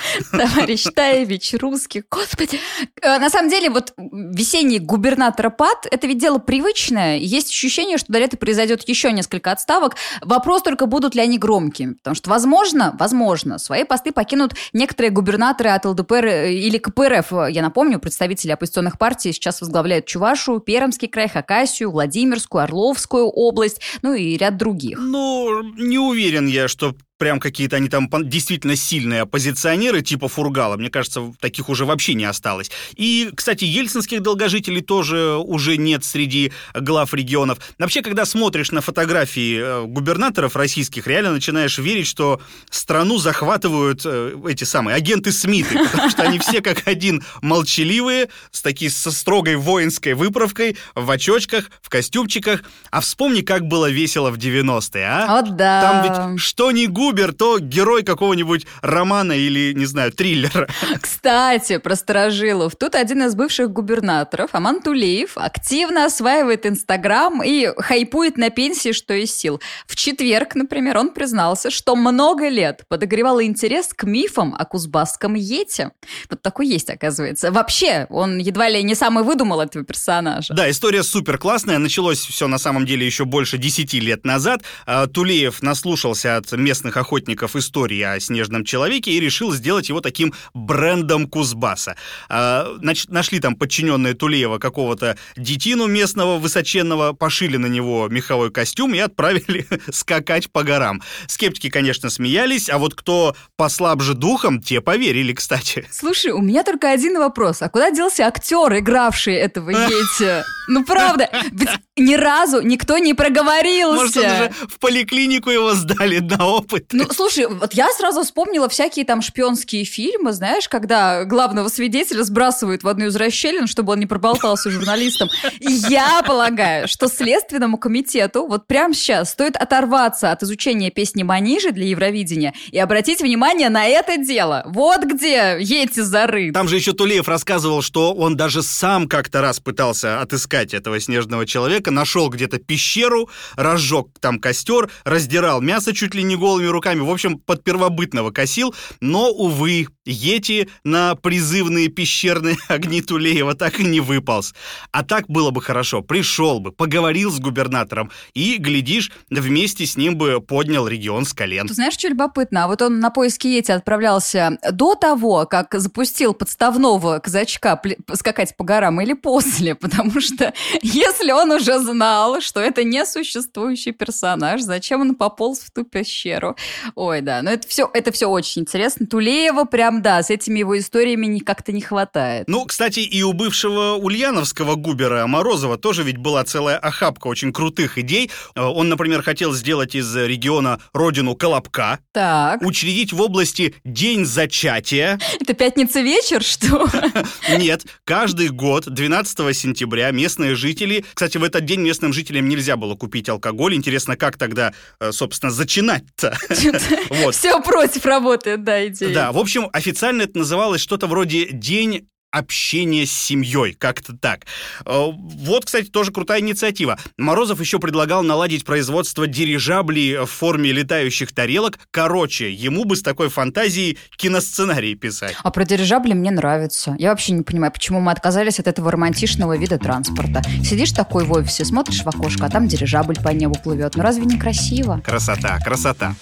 Товарищ 0.32 0.84
Таевич, 0.96 1.54
русских, 1.54 2.04
господи. 2.10 2.60
Э, 3.02 3.20
на 3.20 3.30
самом 3.30 3.50
деле, 3.50 3.70
вот 3.70 3.94
весенний 3.98 4.80
губернатора 4.80 5.50
ПАД, 5.50 5.88
это 5.90 6.08
ведь 6.08 6.20
дело 6.20 6.40
привычное. 6.40 7.18
Есть 7.18 7.50
ощущение, 7.50 7.98
что 7.98 8.11
до 8.12 8.20
лета 8.20 8.38
произойдет 8.38 8.88
еще 8.88 9.12
несколько 9.12 9.52
отставок. 9.52 9.96
Вопрос 10.22 10.62
только, 10.62 10.86
будут 10.86 11.16
ли 11.16 11.22
они 11.22 11.38
громкими. 11.38 11.94
Потому 11.94 12.16
что, 12.16 12.30
возможно, 12.30 12.96
возможно, 13.00 13.58
свои 13.58 13.84
посты 13.84 14.12
покинут 14.12 14.54
некоторые 14.74 15.12
губернаторы 15.12 15.70
от 15.70 15.86
ЛДПР 15.86 16.26
э, 16.26 16.54
или 16.54 16.78
КПРФ. 16.78 17.50
Я 17.50 17.62
напомню, 17.62 18.00
представители 18.00 18.52
оппозиционных 18.52 18.98
партий 18.98 19.34
сейчас 19.34 19.62
возглавляют 19.62 20.06
Чувашу, 20.06 20.60
Пермский 20.60 21.08
край, 21.08 21.30
Хакасию, 21.30 21.92
Владимирскую, 21.92 22.64
Орловскую 22.64 23.28
область, 23.28 23.82
ну 24.02 24.14
и 24.14 24.38
ряд 24.38 24.58
других. 24.58 25.00
Ну, 25.00 25.64
не 25.64 25.98
уверен 25.98 26.48
я, 26.48 26.68
что 26.68 26.94
прям 27.22 27.40
какие-то 27.40 27.76
они 27.76 27.88
там 27.88 28.10
действительно 28.24 28.76
сильные 28.76 29.22
оппозиционеры 29.22 30.02
типа 30.02 30.28
Фургала. 30.28 30.76
Мне 30.76 30.90
кажется, 30.90 31.32
таких 31.40 31.70
уже 31.70 31.86
вообще 31.86 32.16
не 32.16 32.26
осталось. 32.26 32.72
И, 32.96 33.30
кстати, 33.36 33.64
ельцинских 33.64 34.24
долгожителей 34.24 34.82
тоже 34.82 35.36
уже 35.36 35.78
нет 35.78 36.04
среди 36.04 36.52
глав 36.74 37.14
регионов. 37.14 37.60
Вообще, 37.78 38.02
когда 38.02 38.26
смотришь 38.26 38.72
на 38.72 38.82
фотографии 38.82 39.60
э, 39.62 39.86
губернаторов 39.86 40.56
российских, 40.56 41.06
реально 41.06 41.34
начинаешь 41.34 41.78
верить, 41.78 42.08
что 42.08 42.42
страну 42.72 43.20
захватывают 43.20 44.02
э, 44.04 44.36
эти 44.50 44.64
самые 44.64 44.96
агенты 44.96 45.32
Смиты, 45.32 45.78
потому 45.92 46.10
что 46.10 46.24
они 46.24 46.40
все 46.40 46.62
как 46.62 46.88
один 46.88 47.24
молчаливые, 47.44 48.30
с 48.50 48.64
такой 48.64 48.90
со 48.90 49.12
строгой 49.12 49.58
воинской 49.58 50.16
выправкой, 50.16 50.76
в 50.96 51.12
очочках, 51.12 51.70
в 51.84 51.90
костюмчиках. 51.90 52.64
А 52.90 53.00
вспомни, 53.00 53.42
как 53.42 53.68
было 53.68 53.92
весело 53.92 54.32
в 54.32 54.40
90-е, 54.40 55.06
а? 55.06 55.28
Вот 55.28 55.56
да. 55.56 55.82
Там 55.82 56.32
ведь 56.32 56.42
что 56.42 56.72
ни 56.72 56.88
губ 56.88 57.11
Губер, 57.12 57.34
то 57.34 57.60
герой 57.60 58.04
какого-нибудь 58.04 58.66
романа 58.82 59.34
или, 59.34 59.74
не 59.74 59.86
знаю, 59.86 60.14
триллера. 60.14 60.70
Кстати, 61.02 61.78
про 61.78 61.98
сторожилов. 61.98 62.78
Тут 62.78 62.96
один 62.96 63.24
из 63.24 63.36
бывших 63.36 63.70
губернаторов, 63.70 64.52
Аман 64.54 64.82
Тулеев, 64.82 65.32
активно 65.36 66.06
осваивает 66.06 66.66
Инстаграм 66.66 67.44
и 67.44 67.68
хайпует 67.78 68.38
на 68.38 68.50
пенсии, 68.50 68.94
что 68.94 69.14
из 69.14 69.36
сил. 69.36 69.60
В 69.88 69.98
четверг, 69.98 70.56
например, 70.56 70.98
он 70.98 71.10
признался, 71.10 71.70
что 71.70 71.98
много 71.98 72.48
лет 72.48 72.86
подогревал 72.88 73.42
интерес 73.42 73.90
к 73.94 74.06
мифам 74.06 74.56
о 74.58 74.64
кузбасском 74.64 75.34
Ете. 75.34 75.92
Вот 76.30 76.42
такой 76.42 76.68
есть, 76.68 76.90
оказывается. 76.90 77.52
Вообще, 77.52 78.08
он 78.10 78.38
едва 78.38 78.70
ли 78.70 78.82
не 78.84 78.96
самый 78.96 79.26
выдумал 79.26 79.60
этого 79.60 79.84
персонажа. 79.84 80.54
Да, 80.54 80.70
история 80.72 81.04
супер 81.04 81.38
классная. 81.38 81.78
Началось 81.78 82.20
все 82.20 82.48
на 82.48 82.58
самом 82.58 82.86
деле 82.86 83.06
еще 83.06 83.26
больше 83.26 83.58
10 83.58 83.94
лет 83.96 84.24
назад. 84.24 84.62
А, 84.86 85.08
Тулеев 85.08 85.62
наслушался 85.62 86.38
от 86.38 86.50
местных 86.54 86.96
охотников 87.02 87.56
истории 87.56 88.02
о 88.02 88.20
снежном 88.20 88.64
человеке 88.64 89.12
и 89.12 89.20
решил 89.20 89.52
сделать 89.52 89.90
его 89.90 90.00
таким 90.00 90.34
брендом 90.54 91.28
Кузбасса. 91.28 91.96
А, 92.30 92.68
нашли 92.80 93.40
там 93.40 93.56
подчиненные 93.56 94.14
Тулеева 94.14 94.58
какого-то 94.58 95.18
детину 95.36 95.88
местного 95.88 96.38
высоченного, 96.38 97.14
пошили 97.14 97.58
на 97.58 97.66
него 97.66 98.08
меховой 98.08 98.52
костюм 98.52 98.94
и 98.94 99.00
отправили 99.00 99.68
скакать 99.92 100.52
по 100.52 100.64
горам. 100.64 101.02
Скептики, 101.28 101.70
конечно, 101.70 102.10
смеялись, 102.10 102.70
а 102.70 102.78
вот 102.78 102.96
кто 102.96 103.36
послабже 103.58 104.14
духом, 104.14 104.62
те 104.62 104.82
поверили, 104.82 105.34
кстати. 105.34 105.88
Слушай, 105.92 106.32
у 106.32 106.42
меня 106.42 106.64
только 106.64 106.90
один 106.90 107.18
вопрос. 107.18 107.62
А 107.62 107.70
куда 107.70 107.92
делся 107.92 108.28
актер, 108.28 108.78
игравший 108.78 109.36
этого 109.36 109.70
Йети? 109.72 110.44
Ну, 110.68 110.86
правда, 110.86 111.30
ведь 111.52 111.70
ни 111.98 112.16
разу 112.16 112.62
никто 112.62 112.98
не 112.98 113.14
проговорился. 113.14 113.96
Может, 114.04 114.18
он 114.18 114.24
уже 114.24 114.52
в 114.70 114.80
поликлинику 114.80 115.50
его 115.50 115.74
сдали 115.74 116.20
на 116.20 116.46
опыт? 116.46 116.91
Ну, 116.94 117.06
слушай, 117.12 117.48
вот 117.48 117.74
я 117.74 117.90
сразу 117.92 118.24
вспомнила 118.24 118.68
всякие 118.68 119.06
там 119.06 119.22
шпионские 119.22 119.86
фильмы, 119.86 120.34
знаешь, 120.34 120.68
когда 120.68 121.24
главного 121.24 121.70
свидетеля 121.70 122.24
сбрасывают 122.24 122.84
в 122.84 122.88
одну 122.88 123.06
из 123.06 123.16
расщелин, 123.16 123.68
чтобы 123.68 123.94
он 123.94 124.00
не 124.00 124.06
проболтался 124.06 124.70
журналистам. 124.70 125.30
И 125.60 125.72
я 125.90 126.22
полагаю, 126.26 126.88
что 126.88 127.08
Следственному 127.08 127.78
комитету 127.78 128.46
вот 128.46 128.68
прямо 128.68 128.94
сейчас 128.94 129.32
стоит 129.32 129.56
оторваться 129.56 130.32
от 130.32 130.44
изучения 130.44 130.92
песни 130.92 131.24
Манижи 131.24 131.72
для 131.72 131.86
Евровидения 131.86 132.54
и 132.72 132.80
обратить 132.80 133.22
внимание 133.22 133.70
на 133.70 133.88
это 133.88 134.18
дело. 134.18 134.64
Вот 134.68 135.04
где 135.04 135.58
эти 135.60 136.02
зарыты. 136.02 136.54
Там 136.54 136.68
же 136.68 136.76
еще 136.76 136.94
Тулеев 136.94 137.28
рассказывал, 137.28 137.82
что 137.82 138.14
он 138.14 138.36
даже 138.36 138.62
сам 138.64 139.08
как-то 139.08 139.42
раз 139.42 139.60
пытался 139.60 140.22
отыскать 140.22 140.74
этого 140.74 141.00
снежного 141.00 141.46
человека, 141.46 141.92
нашел 141.92 142.30
где-то 142.30 142.58
пещеру, 142.58 143.30
разжег 143.56 144.08
там 144.20 144.40
костер, 144.40 144.90
раздирал 145.06 145.62
мясо 145.62 145.94
чуть 145.94 146.16
ли 146.16 146.24
не 146.24 146.36
голыми 146.36 146.68
руками, 146.68 146.81
в 147.06 147.10
общем, 147.10 147.40
под 147.40 147.64
первобытного 147.64 148.32
косил, 148.32 148.74
но, 149.00 149.30
увы, 149.30 149.88
Йети 150.06 150.70
на 150.84 151.16
призывные 151.16 151.88
пещерные 151.88 152.58
огни 152.68 153.02
Тулеева 153.02 153.54
так 153.56 153.80
и 153.80 153.84
не 153.84 154.00
выполз. 154.00 154.54
А 154.92 155.04
так 155.04 155.28
было 155.28 155.52
бы 155.52 155.62
хорошо, 155.62 156.02
пришел 156.02 156.60
бы, 156.60 156.72
поговорил 156.72 157.32
с 157.32 157.40
губернатором 157.40 158.12
и, 158.34 158.58
глядишь, 158.58 159.12
вместе 159.30 159.86
с 159.86 159.98
ним 159.98 160.18
бы 160.18 160.42
поднял 160.42 160.88
регион 160.88 161.26
с 161.26 161.34
колен. 161.34 161.68
Ты 161.68 161.74
знаешь, 161.74 161.94
что 161.94 162.08
любопытно? 162.08 162.64
А 162.64 162.68
вот 162.68 162.82
он 162.82 163.00
на 163.00 163.10
поиски 163.12 163.48
Йети 163.48 163.72
отправлялся 163.72 164.58
до 164.72 164.96
того, 164.96 165.46
как 165.46 165.74
запустил 165.78 166.34
подставного 166.34 167.20
казачка 167.20 167.80
скакать 168.14 168.56
по 168.58 168.64
горам 168.64 169.02
или 169.02 169.14
после? 169.14 169.76
Потому 169.82 170.20
что 170.22 170.54
если 170.82 171.32
он 171.32 171.52
уже 171.52 171.80
знал, 171.80 172.42
что 172.42 172.60
это 172.60 172.84
несуществующий 172.84 173.92
персонаж, 173.92 174.62
зачем 174.62 175.02
он 175.02 175.16
пополз 175.16 175.60
в 175.60 175.72
ту 175.72 175.84
пещеру? 175.84 176.56
Ой, 176.96 177.22
да, 177.22 177.42
но 177.42 177.52
это 177.52 177.68
все, 177.68 177.90
это 177.94 178.12
все 178.12 178.28
очень 178.28 178.64
интересно. 178.64 179.06
Тулеева 179.06 179.66
прям, 179.66 179.91
да, 180.00 180.24
с 180.24 180.30
этими 180.30 180.60
его 180.60 180.78
историями 180.78 181.40
как-то 181.40 181.72
не 181.72 181.82
хватает. 181.82 182.48
Ну, 182.48 182.66
кстати, 182.66 183.00
и 183.00 183.24
у 183.24 183.34
бывшего 183.34 183.96
ульяновского 183.96 184.76
губера 184.76 185.28
Морозова 185.28 185.78
тоже 185.78 186.04
ведь 186.04 186.18
была 186.18 186.44
целая 186.44 186.78
охапка 186.78 187.28
очень 187.28 187.52
крутых 187.52 187.98
идей. 187.98 188.32
Э, 188.56 188.62
Он, 188.62 188.88
например, 188.90 189.24
хотел 189.24 189.54
сделать 189.54 189.96
из 189.96 190.16
региона 190.16 190.80
родину 190.94 191.36
Колобка, 191.36 192.00
Так, 192.14 192.62
учредить 192.62 193.12
в 193.12 193.22
области 193.22 193.76
День 193.84 194.26
зачатия. 194.26 195.20
это 195.40 195.54
пятница 195.54 196.02
вечер, 196.02 196.44
что? 196.44 196.88
Нет, 197.58 197.86
каждый 198.06 198.50
год, 198.50 198.86
12 198.86 199.58
сентября, 199.58 200.12
местные 200.12 200.56
жители... 200.56 201.04
Кстати, 201.14 201.38
в 201.38 201.44
этот 201.44 201.66
день 201.66 201.82
местным 201.82 202.14
жителям 202.14 202.48
нельзя 202.48 202.78
было 202.78 202.96
купить 202.96 203.28
алкоголь. 203.30 203.76
Интересно, 203.76 204.16
как 204.16 204.38
тогда, 204.38 204.74
э, 205.00 205.12
собственно, 205.12 205.52
зачинать-то? 205.52 206.38
Вот. 207.10 207.36
Все 207.36 207.62
против 207.62 208.06
работает, 208.06 208.64
да, 208.64 208.88
идея. 208.88 209.14
Да, 209.14 209.32
в 209.32 209.38
общем, 209.38 209.70
официально 209.82 210.24
это 210.24 210.38
называлось 210.38 210.82
что-то 210.82 211.08
вроде 211.08 211.48
«День 211.52 212.08
общения 212.32 213.06
с 213.06 213.12
семьей, 213.12 213.74
как-то 213.74 214.16
так. 214.16 214.46
Э, 214.86 215.08
Вот, 215.12 215.66
кстати, 215.66 215.88
тоже 215.88 216.12
крутая 216.12 216.40
инициатива. 216.40 216.98
Морозов 217.18 217.60
еще 217.60 217.78
предлагал 217.78 218.24
наладить 218.24 218.64
производство 218.64 219.28
дирижаблей 219.28 220.20
в 220.20 220.28
форме 220.28 220.72
летающих 220.72 221.34
тарелок. 221.34 221.78
Короче, 221.92 222.52
ему 222.52 222.86
бы 222.86 222.96
с 222.96 223.02
такой 223.02 223.28
фантазией 223.28 223.98
киносценарий 224.16 224.96
писать. 224.96 225.36
А 225.44 225.52
про 225.52 225.66
дирижабли 225.66 226.14
мне 226.14 226.32
нравится. 226.32 226.96
Я 226.98 227.10
вообще 227.10 227.34
не 227.34 227.44
понимаю, 227.44 227.74
почему 227.74 228.00
мы 228.00 228.14
отказались 228.14 228.60
от 228.60 228.68
этого 228.68 228.92
романтичного 228.92 229.58
вида 229.58 229.78
транспорта. 229.78 230.42
Сидишь 230.64 230.92
такой 230.92 231.26
в 231.26 231.34
офисе, 231.34 231.66
смотришь 231.66 232.04
в 232.04 232.08
окошко, 232.08 232.46
а 232.46 232.50
там 232.50 232.68
дирижабль 232.68 233.16
по 233.22 233.30
небу 233.30 233.60
плывет. 233.62 233.96
Ну 233.96 234.04
разве 234.04 234.24
не 234.24 234.40
красиво? 234.40 235.02
Красота, 235.06 235.60
красота. 235.60 236.16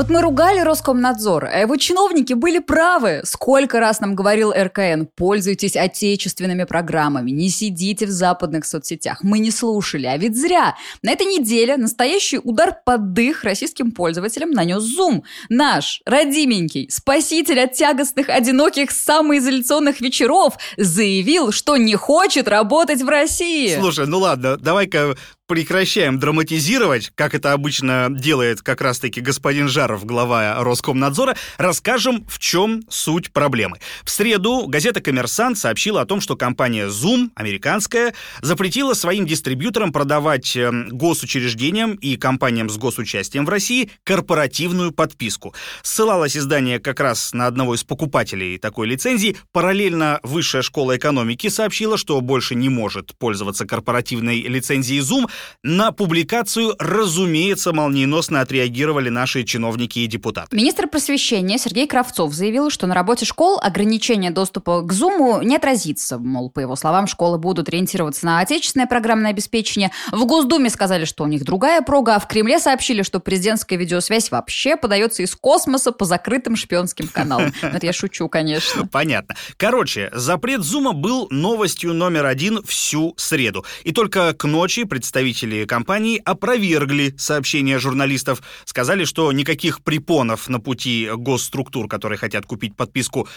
Вот 0.00 0.08
мы 0.08 0.22
ругали 0.22 0.60
Роскомнадзор, 0.60 1.44
а 1.44 1.58
его 1.58 1.76
чиновники 1.76 2.32
были 2.32 2.58
правы. 2.58 3.20
Сколько 3.24 3.80
раз 3.80 4.00
нам 4.00 4.14
говорил 4.14 4.50
РКН, 4.50 5.04
пользуйтесь 5.14 5.76
отечественными 5.76 6.64
программами, 6.64 7.30
не 7.30 7.50
сидите 7.50 8.06
в 8.06 8.10
западных 8.10 8.64
соцсетях. 8.64 9.18
Мы 9.22 9.40
не 9.40 9.50
слушали, 9.50 10.06
а 10.06 10.16
ведь 10.16 10.40
зря. 10.40 10.74
На 11.02 11.10
этой 11.10 11.26
неделе 11.26 11.76
настоящий 11.76 12.40
удар 12.42 12.74
под 12.82 13.12
дых 13.12 13.44
российским 13.44 13.92
пользователям 13.92 14.52
нанес 14.52 14.82
Zoom. 14.82 15.20
Наш, 15.50 16.00
родименький, 16.06 16.88
спаситель 16.90 17.60
от 17.60 17.74
тягостных, 17.74 18.30
одиноких, 18.30 18.92
самоизоляционных 18.92 20.00
вечеров 20.00 20.54
заявил, 20.78 21.52
что 21.52 21.76
не 21.76 21.94
хочет 21.94 22.48
работать 22.48 23.02
в 23.02 23.08
России. 23.10 23.76
Слушай, 23.78 24.06
ну 24.06 24.20
ладно, 24.20 24.56
давай-ка 24.56 25.14
прекращаем 25.50 26.20
драматизировать, 26.20 27.10
как 27.16 27.34
это 27.34 27.52
обычно 27.52 28.06
делает 28.08 28.62
как 28.62 28.80
раз-таки 28.80 29.20
господин 29.20 29.66
Жаров, 29.66 30.06
глава 30.06 30.62
Роскомнадзора, 30.62 31.36
расскажем, 31.58 32.24
в 32.28 32.38
чем 32.38 32.84
суть 32.88 33.32
проблемы. 33.32 33.80
В 34.04 34.10
среду 34.10 34.68
газета 34.68 35.00
«Коммерсант» 35.00 35.58
сообщила 35.58 36.02
о 36.02 36.06
том, 36.06 36.20
что 36.20 36.36
компания 36.36 36.86
Zoom, 36.86 37.30
американская, 37.34 38.14
запретила 38.42 38.94
своим 38.94 39.26
дистрибьюторам 39.26 39.90
продавать 39.92 40.54
э, 40.54 40.70
госучреждениям 40.92 41.94
и 41.94 42.16
компаниям 42.16 42.70
с 42.70 42.76
госучастием 42.76 43.44
в 43.44 43.48
России 43.48 43.90
корпоративную 44.04 44.92
подписку. 44.92 45.52
Ссылалось 45.82 46.36
издание 46.36 46.78
как 46.78 47.00
раз 47.00 47.32
на 47.32 47.48
одного 47.48 47.74
из 47.74 47.82
покупателей 47.82 48.56
такой 48.58 48.86
лицензии. 48.86 49.36
Параллельно 49.50 50.20
Высшая 50.22 50.62
школа 50.62 50.96
экономики 50.96 51.48
сообщила, 51.48 51.98
что 51.98 52.20
больше 52.20 52.54
не 52.54 52.68
может 52.68 53.16
пользоваться 53.18 53.66
корпоративной 53.66 54.42
лицензией 54.42 55.00
Zoom, 55.00 55.28
на 55.62 55.92
публикацию, 55.92 56.74
разумеется, 56.78 57.72
молниеносно 57.72 58.40
отреагировали 58.40 59.08
наши 59.08 59.44
чиновники 59.44 60.00
и 60.00 60.06
депутаты. 60.06 60.56
Министр 60.56 60.86
просвещения 60.86 61.58
Сергей 61.58 61.86
Кравцов 61.86 62.32
заявил, 62.32 62.70
что 62.70 62.86
на 62.86 62.94
работе 62.94 63.24
школ 63.24 63.58
ограничение 63.62 64.30
доступа 64.30 64.82
к 64.82 64.92
Зуму 64.92 65.42
не 65.42 65.56
отразится. 65.56 66.18
Мол, 66.18 66.50
по 66.50 66.60
его 66.60 66.76
словам, 66.76 67.06
школы 67.06 67.38
будут 67.38 67.68
ориентироваться 67.68 68.26
на 68.26 68.40
отечественное 68.40 68.86
программное 68.86 69.30
обеспечение. 69.30 69.90
В 70.12 70.24
Госдуме 70.26 70.70
сказали, 70.70 71.04
что 71.04 71.24
у 71.24 71.26
них 71.26 71.44
другая 71.44 71.82
прога, 71.82 72.16
а 72.16 72.20
в 72.20 72.28
Кремле 72.28 72.58
сообщили, 72.58 73.02
что 73.02 73.20
президентская 73.20 73.78
видеосвязь 73.78 74.30
вообще 74.30 74.76
подается 74.76 75.22
из 75.22 75.34
космоса 75.34 75.92
по 75.92 76.04
закрытым 76.04 76.56
шпионским 76.56 77.08
каналам. 77.08 77.52
Ну, 77.62 77.68
Это 77.74 77.86
я 77.86 77.92
шучу, 77.92 78.28
конечно. 78.28 78.86
Понятно. 78.86 79.36
Короче, 79.56 80.10
запрет 80.12 80.62
Зума 80.62 80.92
был 80.92 81.28
новостью 81.30 81.94
номер 81.94 82.26
один 82.26 82.62
всю 82.64 83.14
среду. 83.16 83.64
И 83.84 83.92
только 83.92 84.34
к 84.34 84.44
ночи 84.44 84.84
представители 84.84 85.29
компании 85.66 86.20
опровергли 86.24 87.14
сообщения 87.18 87.78
журналистов. 87.78 88.42
Сказали, 88.64 89.04
что 89.04 89.30
никаких 89.32 89.82
препонов 89.82 90.48
на 90.48 90.60
пути 90.60 91.08
госструктур, 91.14 91.88
которые 91.88 92.18
хотят 92.18 92.46
купить 92.46 92.76
подписку, 92.76 93.28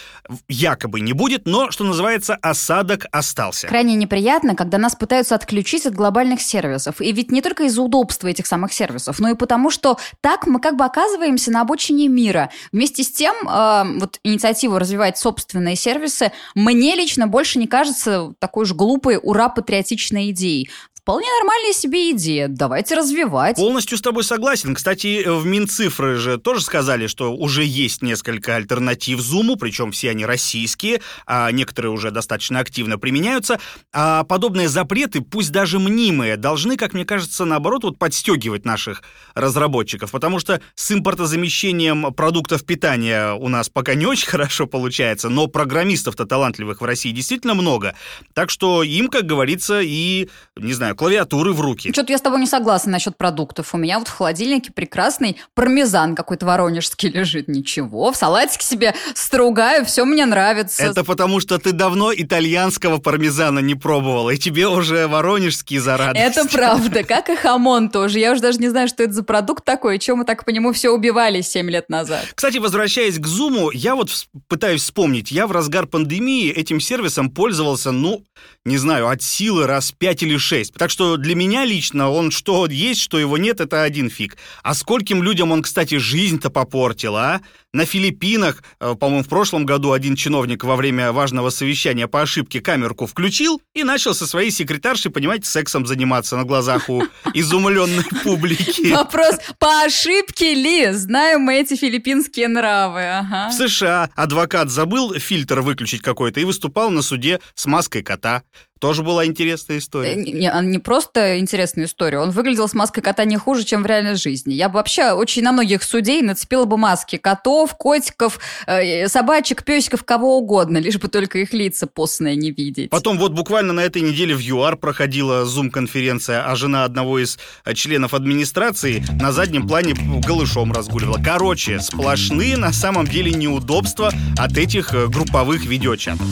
якобы 0.47 1.01
не 1.01 1.13
будет, 1.13 1.45
но, 1.45 1.71
что 1.71 1.83
называется, 1.83 2.35
осадок 2.35 3.05
остался. 3.11 3.67
Крайне 3.67 3.95
неприятно, 3.95 4.55
когда 4.55 4.77
нас 4.77 4.95
пытаются 4.95 5.35
отключить 5.35 5.85
от 5.85 5.93
глобальных 5.93 6.41
сервисов. 6.41 7.01
И 7.01 7.11
ведь 7.11 7.31
не 7.31 7.41
только 7.41 7.63
из-за 7.65 7.81
удобства 7.81 8.27
этих 8.27 8.47
самых 8.47 8.73
сервисов, 8.73 9.19
но 9.19 9.29
и 9.29 9.35
потому, 9.35 9.69
что 9.69 9.97
так 10.21 10.47
мы 10.47 10.59
как 10.59 10.75
бы 10.75 10.85
оказываемся 10.85 11.51
на 11.51 11.61
обочине 11.61 12.07
мира. 12.07 12.49
Вместе 12.71 13.03
с 13.03 13.11
тем, 13.11 13.35
э, 13.47 13.99
вот 13.99 14.19
инициативу 14.23 14.77
развивать 14.79 15.17
собственные 15.17 15.75
сервисы 15.75 16.31
мне 16.55 16.95
лично 16.95 17.27
больше 17.27 17.59
не 17.59 17.67
кажется 17.67 18.33
такой 18.39 18.63
уж 18.63 18.73
глупой, 18.73 19.19
ура-патриотичной 19.21 20.31
идеей. 20.31 20.69
Вполне 21.03 21.27
нормальная 21.39 21.73
себе 21.73 22.11
идея. 22.11 22.47
Давайте 22.47 22.95
развивать. 22.95 23.57
Полностью 23.57 23.97
с 23.97 24.01
тобой 24.01 24.23
согласен. 24.23 24.73
Кстати, 24.73 25.25
в 25.27 25.45
Минцифры 25.45 26.15
же 26.15 26.37
тоже 26.37 26.61
сказали, 26.61 27.07
что 27.07 27.33
уже 27.35 27.65
есть 27.65 28.01
несколько 28.01 28.55
альтернатив 28.55 29.19
Зуму, 29.19 29.57
причем 29.57 29.91
все 29.91 30.11
они 30.11 30.25
российские, 30.25 31.01
а 31.25 31.51
некоторые 31.51 31.91
уже 31.91 32.11
достаточно 32.11 32.59
активно 32.59 32.97
применяются. 32.97 33.59
А 33.91 34.23
подобные 34.23 34.69
запреты, 34.69 35.19
пусть 35.19 35.51
даже 35.51 35.77
мнимые, 35.77 36.37
должны, 36.37 36.77
как 36.77 36.93
мне 36.93 37.03
кажется, 37.03 37.43
наоборот, 37.43 37.83
вот 37.83 37.99
подстегивать 37.99 38.63
наших 38.63 39.03
разработчиков, 39.35 40.09
потому 40.09 40.39
что 40.39 40.61
с 40.75 40.89
импортозамещением 40.89 42.13
продуктов 42.13 42.65
питания 42.65 43.33
у 43.33 43.49
нас 43.49 43.67
пока 43.67 43.93
не 43.95 44.05
очень 44.05 44.27
хорошо 44.29 44.67
получается, 44.67 45.27
но 45.27 45.47
программистов-то 45.47 46.25
талантливых 46.25 46.79
в 46.79 46.85
России 46.85 47.11
действительно 47.11 47.55
много. 47.55 47.93
Так 48.33 48.49
что 48.49 48.83
им, 48.83 49.09
как 49.09 49.25
говорится, 49.25 49.81
и, 49.81 50.29
не 50.55 50.71
знаю, 50.71 50.92
клавиатуры 50.93 51.53
в 51.53 51.61
руки. 51.61 51.91
Что-то 51.91 52.11
я 52.11 52.17
с 52.17 52.21
тобой 52.21 52.39
не 52.39 52.47
согласна 52.47 52.91
насчет 52.91 53.17
продуктов. 53.17 53.73
У 53.73 53.77
меня 53.77 53.99
вот 53.99 54.07
в 54.07 54.11
холодильнике 54.11 54.71
прекрасный 54.71 55.37
пармезан 55.53 56.15
какой-то 56.15 56.45
воронежский 56.45 57.09
лежит. 57.09 57.47
Ничего, 57.47 58.11
в 58.11 58.15
салатике 58.15 58.65
себе 58.65 58.95
стругаю, 59.13 59.85
все 59.85 60.05
мне 60.05 60.25
нравится. 60.25 60.83
Это 60.83 61.03
потому, 61.03 61.39
что 61.39 61.57
ты 61.57 61.71
давно 61.71 62.13
итальянского 62.13 62.97
пармезана 62.97 63.59
не 63.59 63.75
пробовала, 63.75 64.31
и 64.31 64.37
тебе 64.37 64.67
уже 64.67 65.07
воронежский 65.07 65.77
зарадовался. 65.77 66.41
Это 66.41 66.49
правда, 66.49 67.03
как 67.03 67.29
и 67.29 67.35
хамон 67.35 67.89
тоже. 67.89 68.19
Я 68.19 68.33
уже 68.33 68.41
даже 68.41 68.59
не 68.59 68.69
знаю, 68.69 68.87
что 68.87 69.03
это 69.03 69.13
за 69.13 69.23
продукт 69.23 69.63
такой, 69.65 69.99
чем 69.99 70.19
мы 70.19 70.25
так 70.25 70.45
по 70.45 70.49
нему 70.49 70.73
все 70.73 70.89
убивали 70.89 71.41
7 71.41 71.69
лет 71.69 71.89
назад. 71.89 72.25
Кстати, 72.33 72.57
возвращаясь 72.57 73.19
к 73.19 73.25
Зуму, 73.25 73.71
я 73.71 73.95
вот 73.95 74.09
пытаюсь 74.47 74.81
вспомнить. 74.81 75.31
Я 75.31 75.47
в 75.47 75.51
разгар 75.51 75.87
пандемии 75.87 76.49
этим 76.51 76.79
сервисом 76.79 77.29
пользовался, 77.29 77.91
ну, 77.91 78.23
не 78.65 78.77
знаю, 78.77 79.09
от 79.09 79.21
силы 79.21 79.67
раз 79.67 79.91
пять 79.91 80.23
или 80.23 80.37
шесть. 80.37 80.73
Так 80.83 80.91
что 80.91 81.15
для 81.15 81.33
меня 81.33 81.63
лично 81.63 82.09
он 82.09 82.29
что 82.29 82.65
есть, 82.65 82.99
что 82.99 83.17
его 83.17 83.37
нет, 83.37 83.61
это 83.61 83.83
один 83.83 84.09
фиг. 84.09 84.35
А 84.63 84.73
скольким 84.73 85.23
людям 85.23 85.53
он, 85.53 85.61
кстати, 85.61 85.95
жизнь-то 85.95 86.49
попортил, 86.49 87.15
а? 87.15 87.39
На 87.71 87.85
Филиппинах, 87.85 88.61
э, 88.81 88.93
по-моему, 88.93 89.23
в 89.23 89.29
прошлом 89.29 89.65
году 89.65 89.93
один 89.93 90.17
чиновник 90.17 90.65
во 90.65 90.75
время 90.75 91.13
важного 91.13 91.51
совещания 91.51 92.09
по 92.09 92.21
ошибке 92.21 92.59
камерку 92.59 93.07
включил 93.07 93.61
и 93.73 93.83
начал 93.83 94.13
со 94.13 94.27
своей 94.27 94.51
секретаршей, 94.51 95.09
понимаете, 95.09 95.49
сексом 95.49 95.87
заниматься 95.87 96.35
на 96.35 96.43
глазах 96.43 96.89
у 96.89 97.01
изумленной 97.33 98.03
публики. 98.21 98.91
Вопрос, 98.91 99.37
по 99.59 99.83
ошибке 99.85 100.53
ли? 100.53 100.91
Знаем 100.91 101.41
мы 101.41 101.61
эти 101.61 101.75
филиппинские 101.75 102.49
нравы, 102.49 103.05
ага. 103.05 103.49
В 103.49 103.53
США 103.53 104.09
адвокат 104.15 104.69
забыл 104.69 105.13
фильтр 105.13 105.61
выключить 105.61 106.01
какой-то 106.01 106.41
и 106.41 106.43
выступал 106.43 106.91
на 106.91 107.01
суде 107.01 107.39
с 107.55 107.65
маской 107.65 108.03
кота. 108.03 108.43
Тоже 108.83 109.01
была 109.01 109.25
интересная 109.25 109.77
история. 109.77 110.11
Э, 110.11 110.15
не, 110.15 110.51
не 110.69 110.77
просто 110.77 111.39
интересная 111.39 111.85
история. 111.85 112.19
Он 112.19 112.31
выглядел 112.31 112.67
с 112.67 112.73
маской 112.73 112.99
кота 112.99 113.23
не 113.23 113.37
хуже, 113.37 113.63
чем 113.63 113.81
в 113.81 113.85
реальной 113.85 114.15
жизни. 114.15 114.53
Я 114.53 114.67
бы 114.67 114.73
вообще 114.73 115.13
очень 115.13 115.41
на 115.41 115.53
многих 115.53 115.83
судей 115.83 116.21
нацепила 116.21 116.65
бы 116.65 116.75
маски 116.75 117.15
котов, 117.15 117.77
котиков, 117.77 118.39
э, 118.67 119.07
собачек, 119.07 119.63
песиков, 119.63 120.03
кого 120.03 120.37
угодно, 120.37 120.79
лишь 120.79 120.97
бы 120.97 121.07
только 121.07 121.39
их 121.39 121.53
лица 121.53 121.87
постные 121.87 122.35
не 122.35 122.51
видеть. 122.51 122.89
Потом 122.89 123.17
вот 123.19 123.31
буквально 123.31 123.71
на 123.71 123.79
этой 123.79 124.01
неделе 124.01 124.35
в 124.35 124.41
ЮАР 124.41 124.75
проходила 124.75 125.45
зум-конференция, 125.45 126.45
а 126.45 126.53
жена 126.57 126.83
одного 126.83 127.19
из 127.19 127.39
э, 127.63 127.73
членов 127.75 128.13
администрации 128.13 129.01
на 129.17 129.31
заднем 129.31 129.65
плане 129.65 129.93
голышом 130.27 130.73
разгуливала. 130.73 131.21
Короче, 131.23 131.79
сплошные 131.79 132.57
на 132.57 132.73
самом 132.73 133.07
деле 133.07 133.31
неудобства 133.31 134.11
от 134.37 134.57
этих 134.57 134.91
групповых 134.91 135.63
видеочатов. 135.63 136.27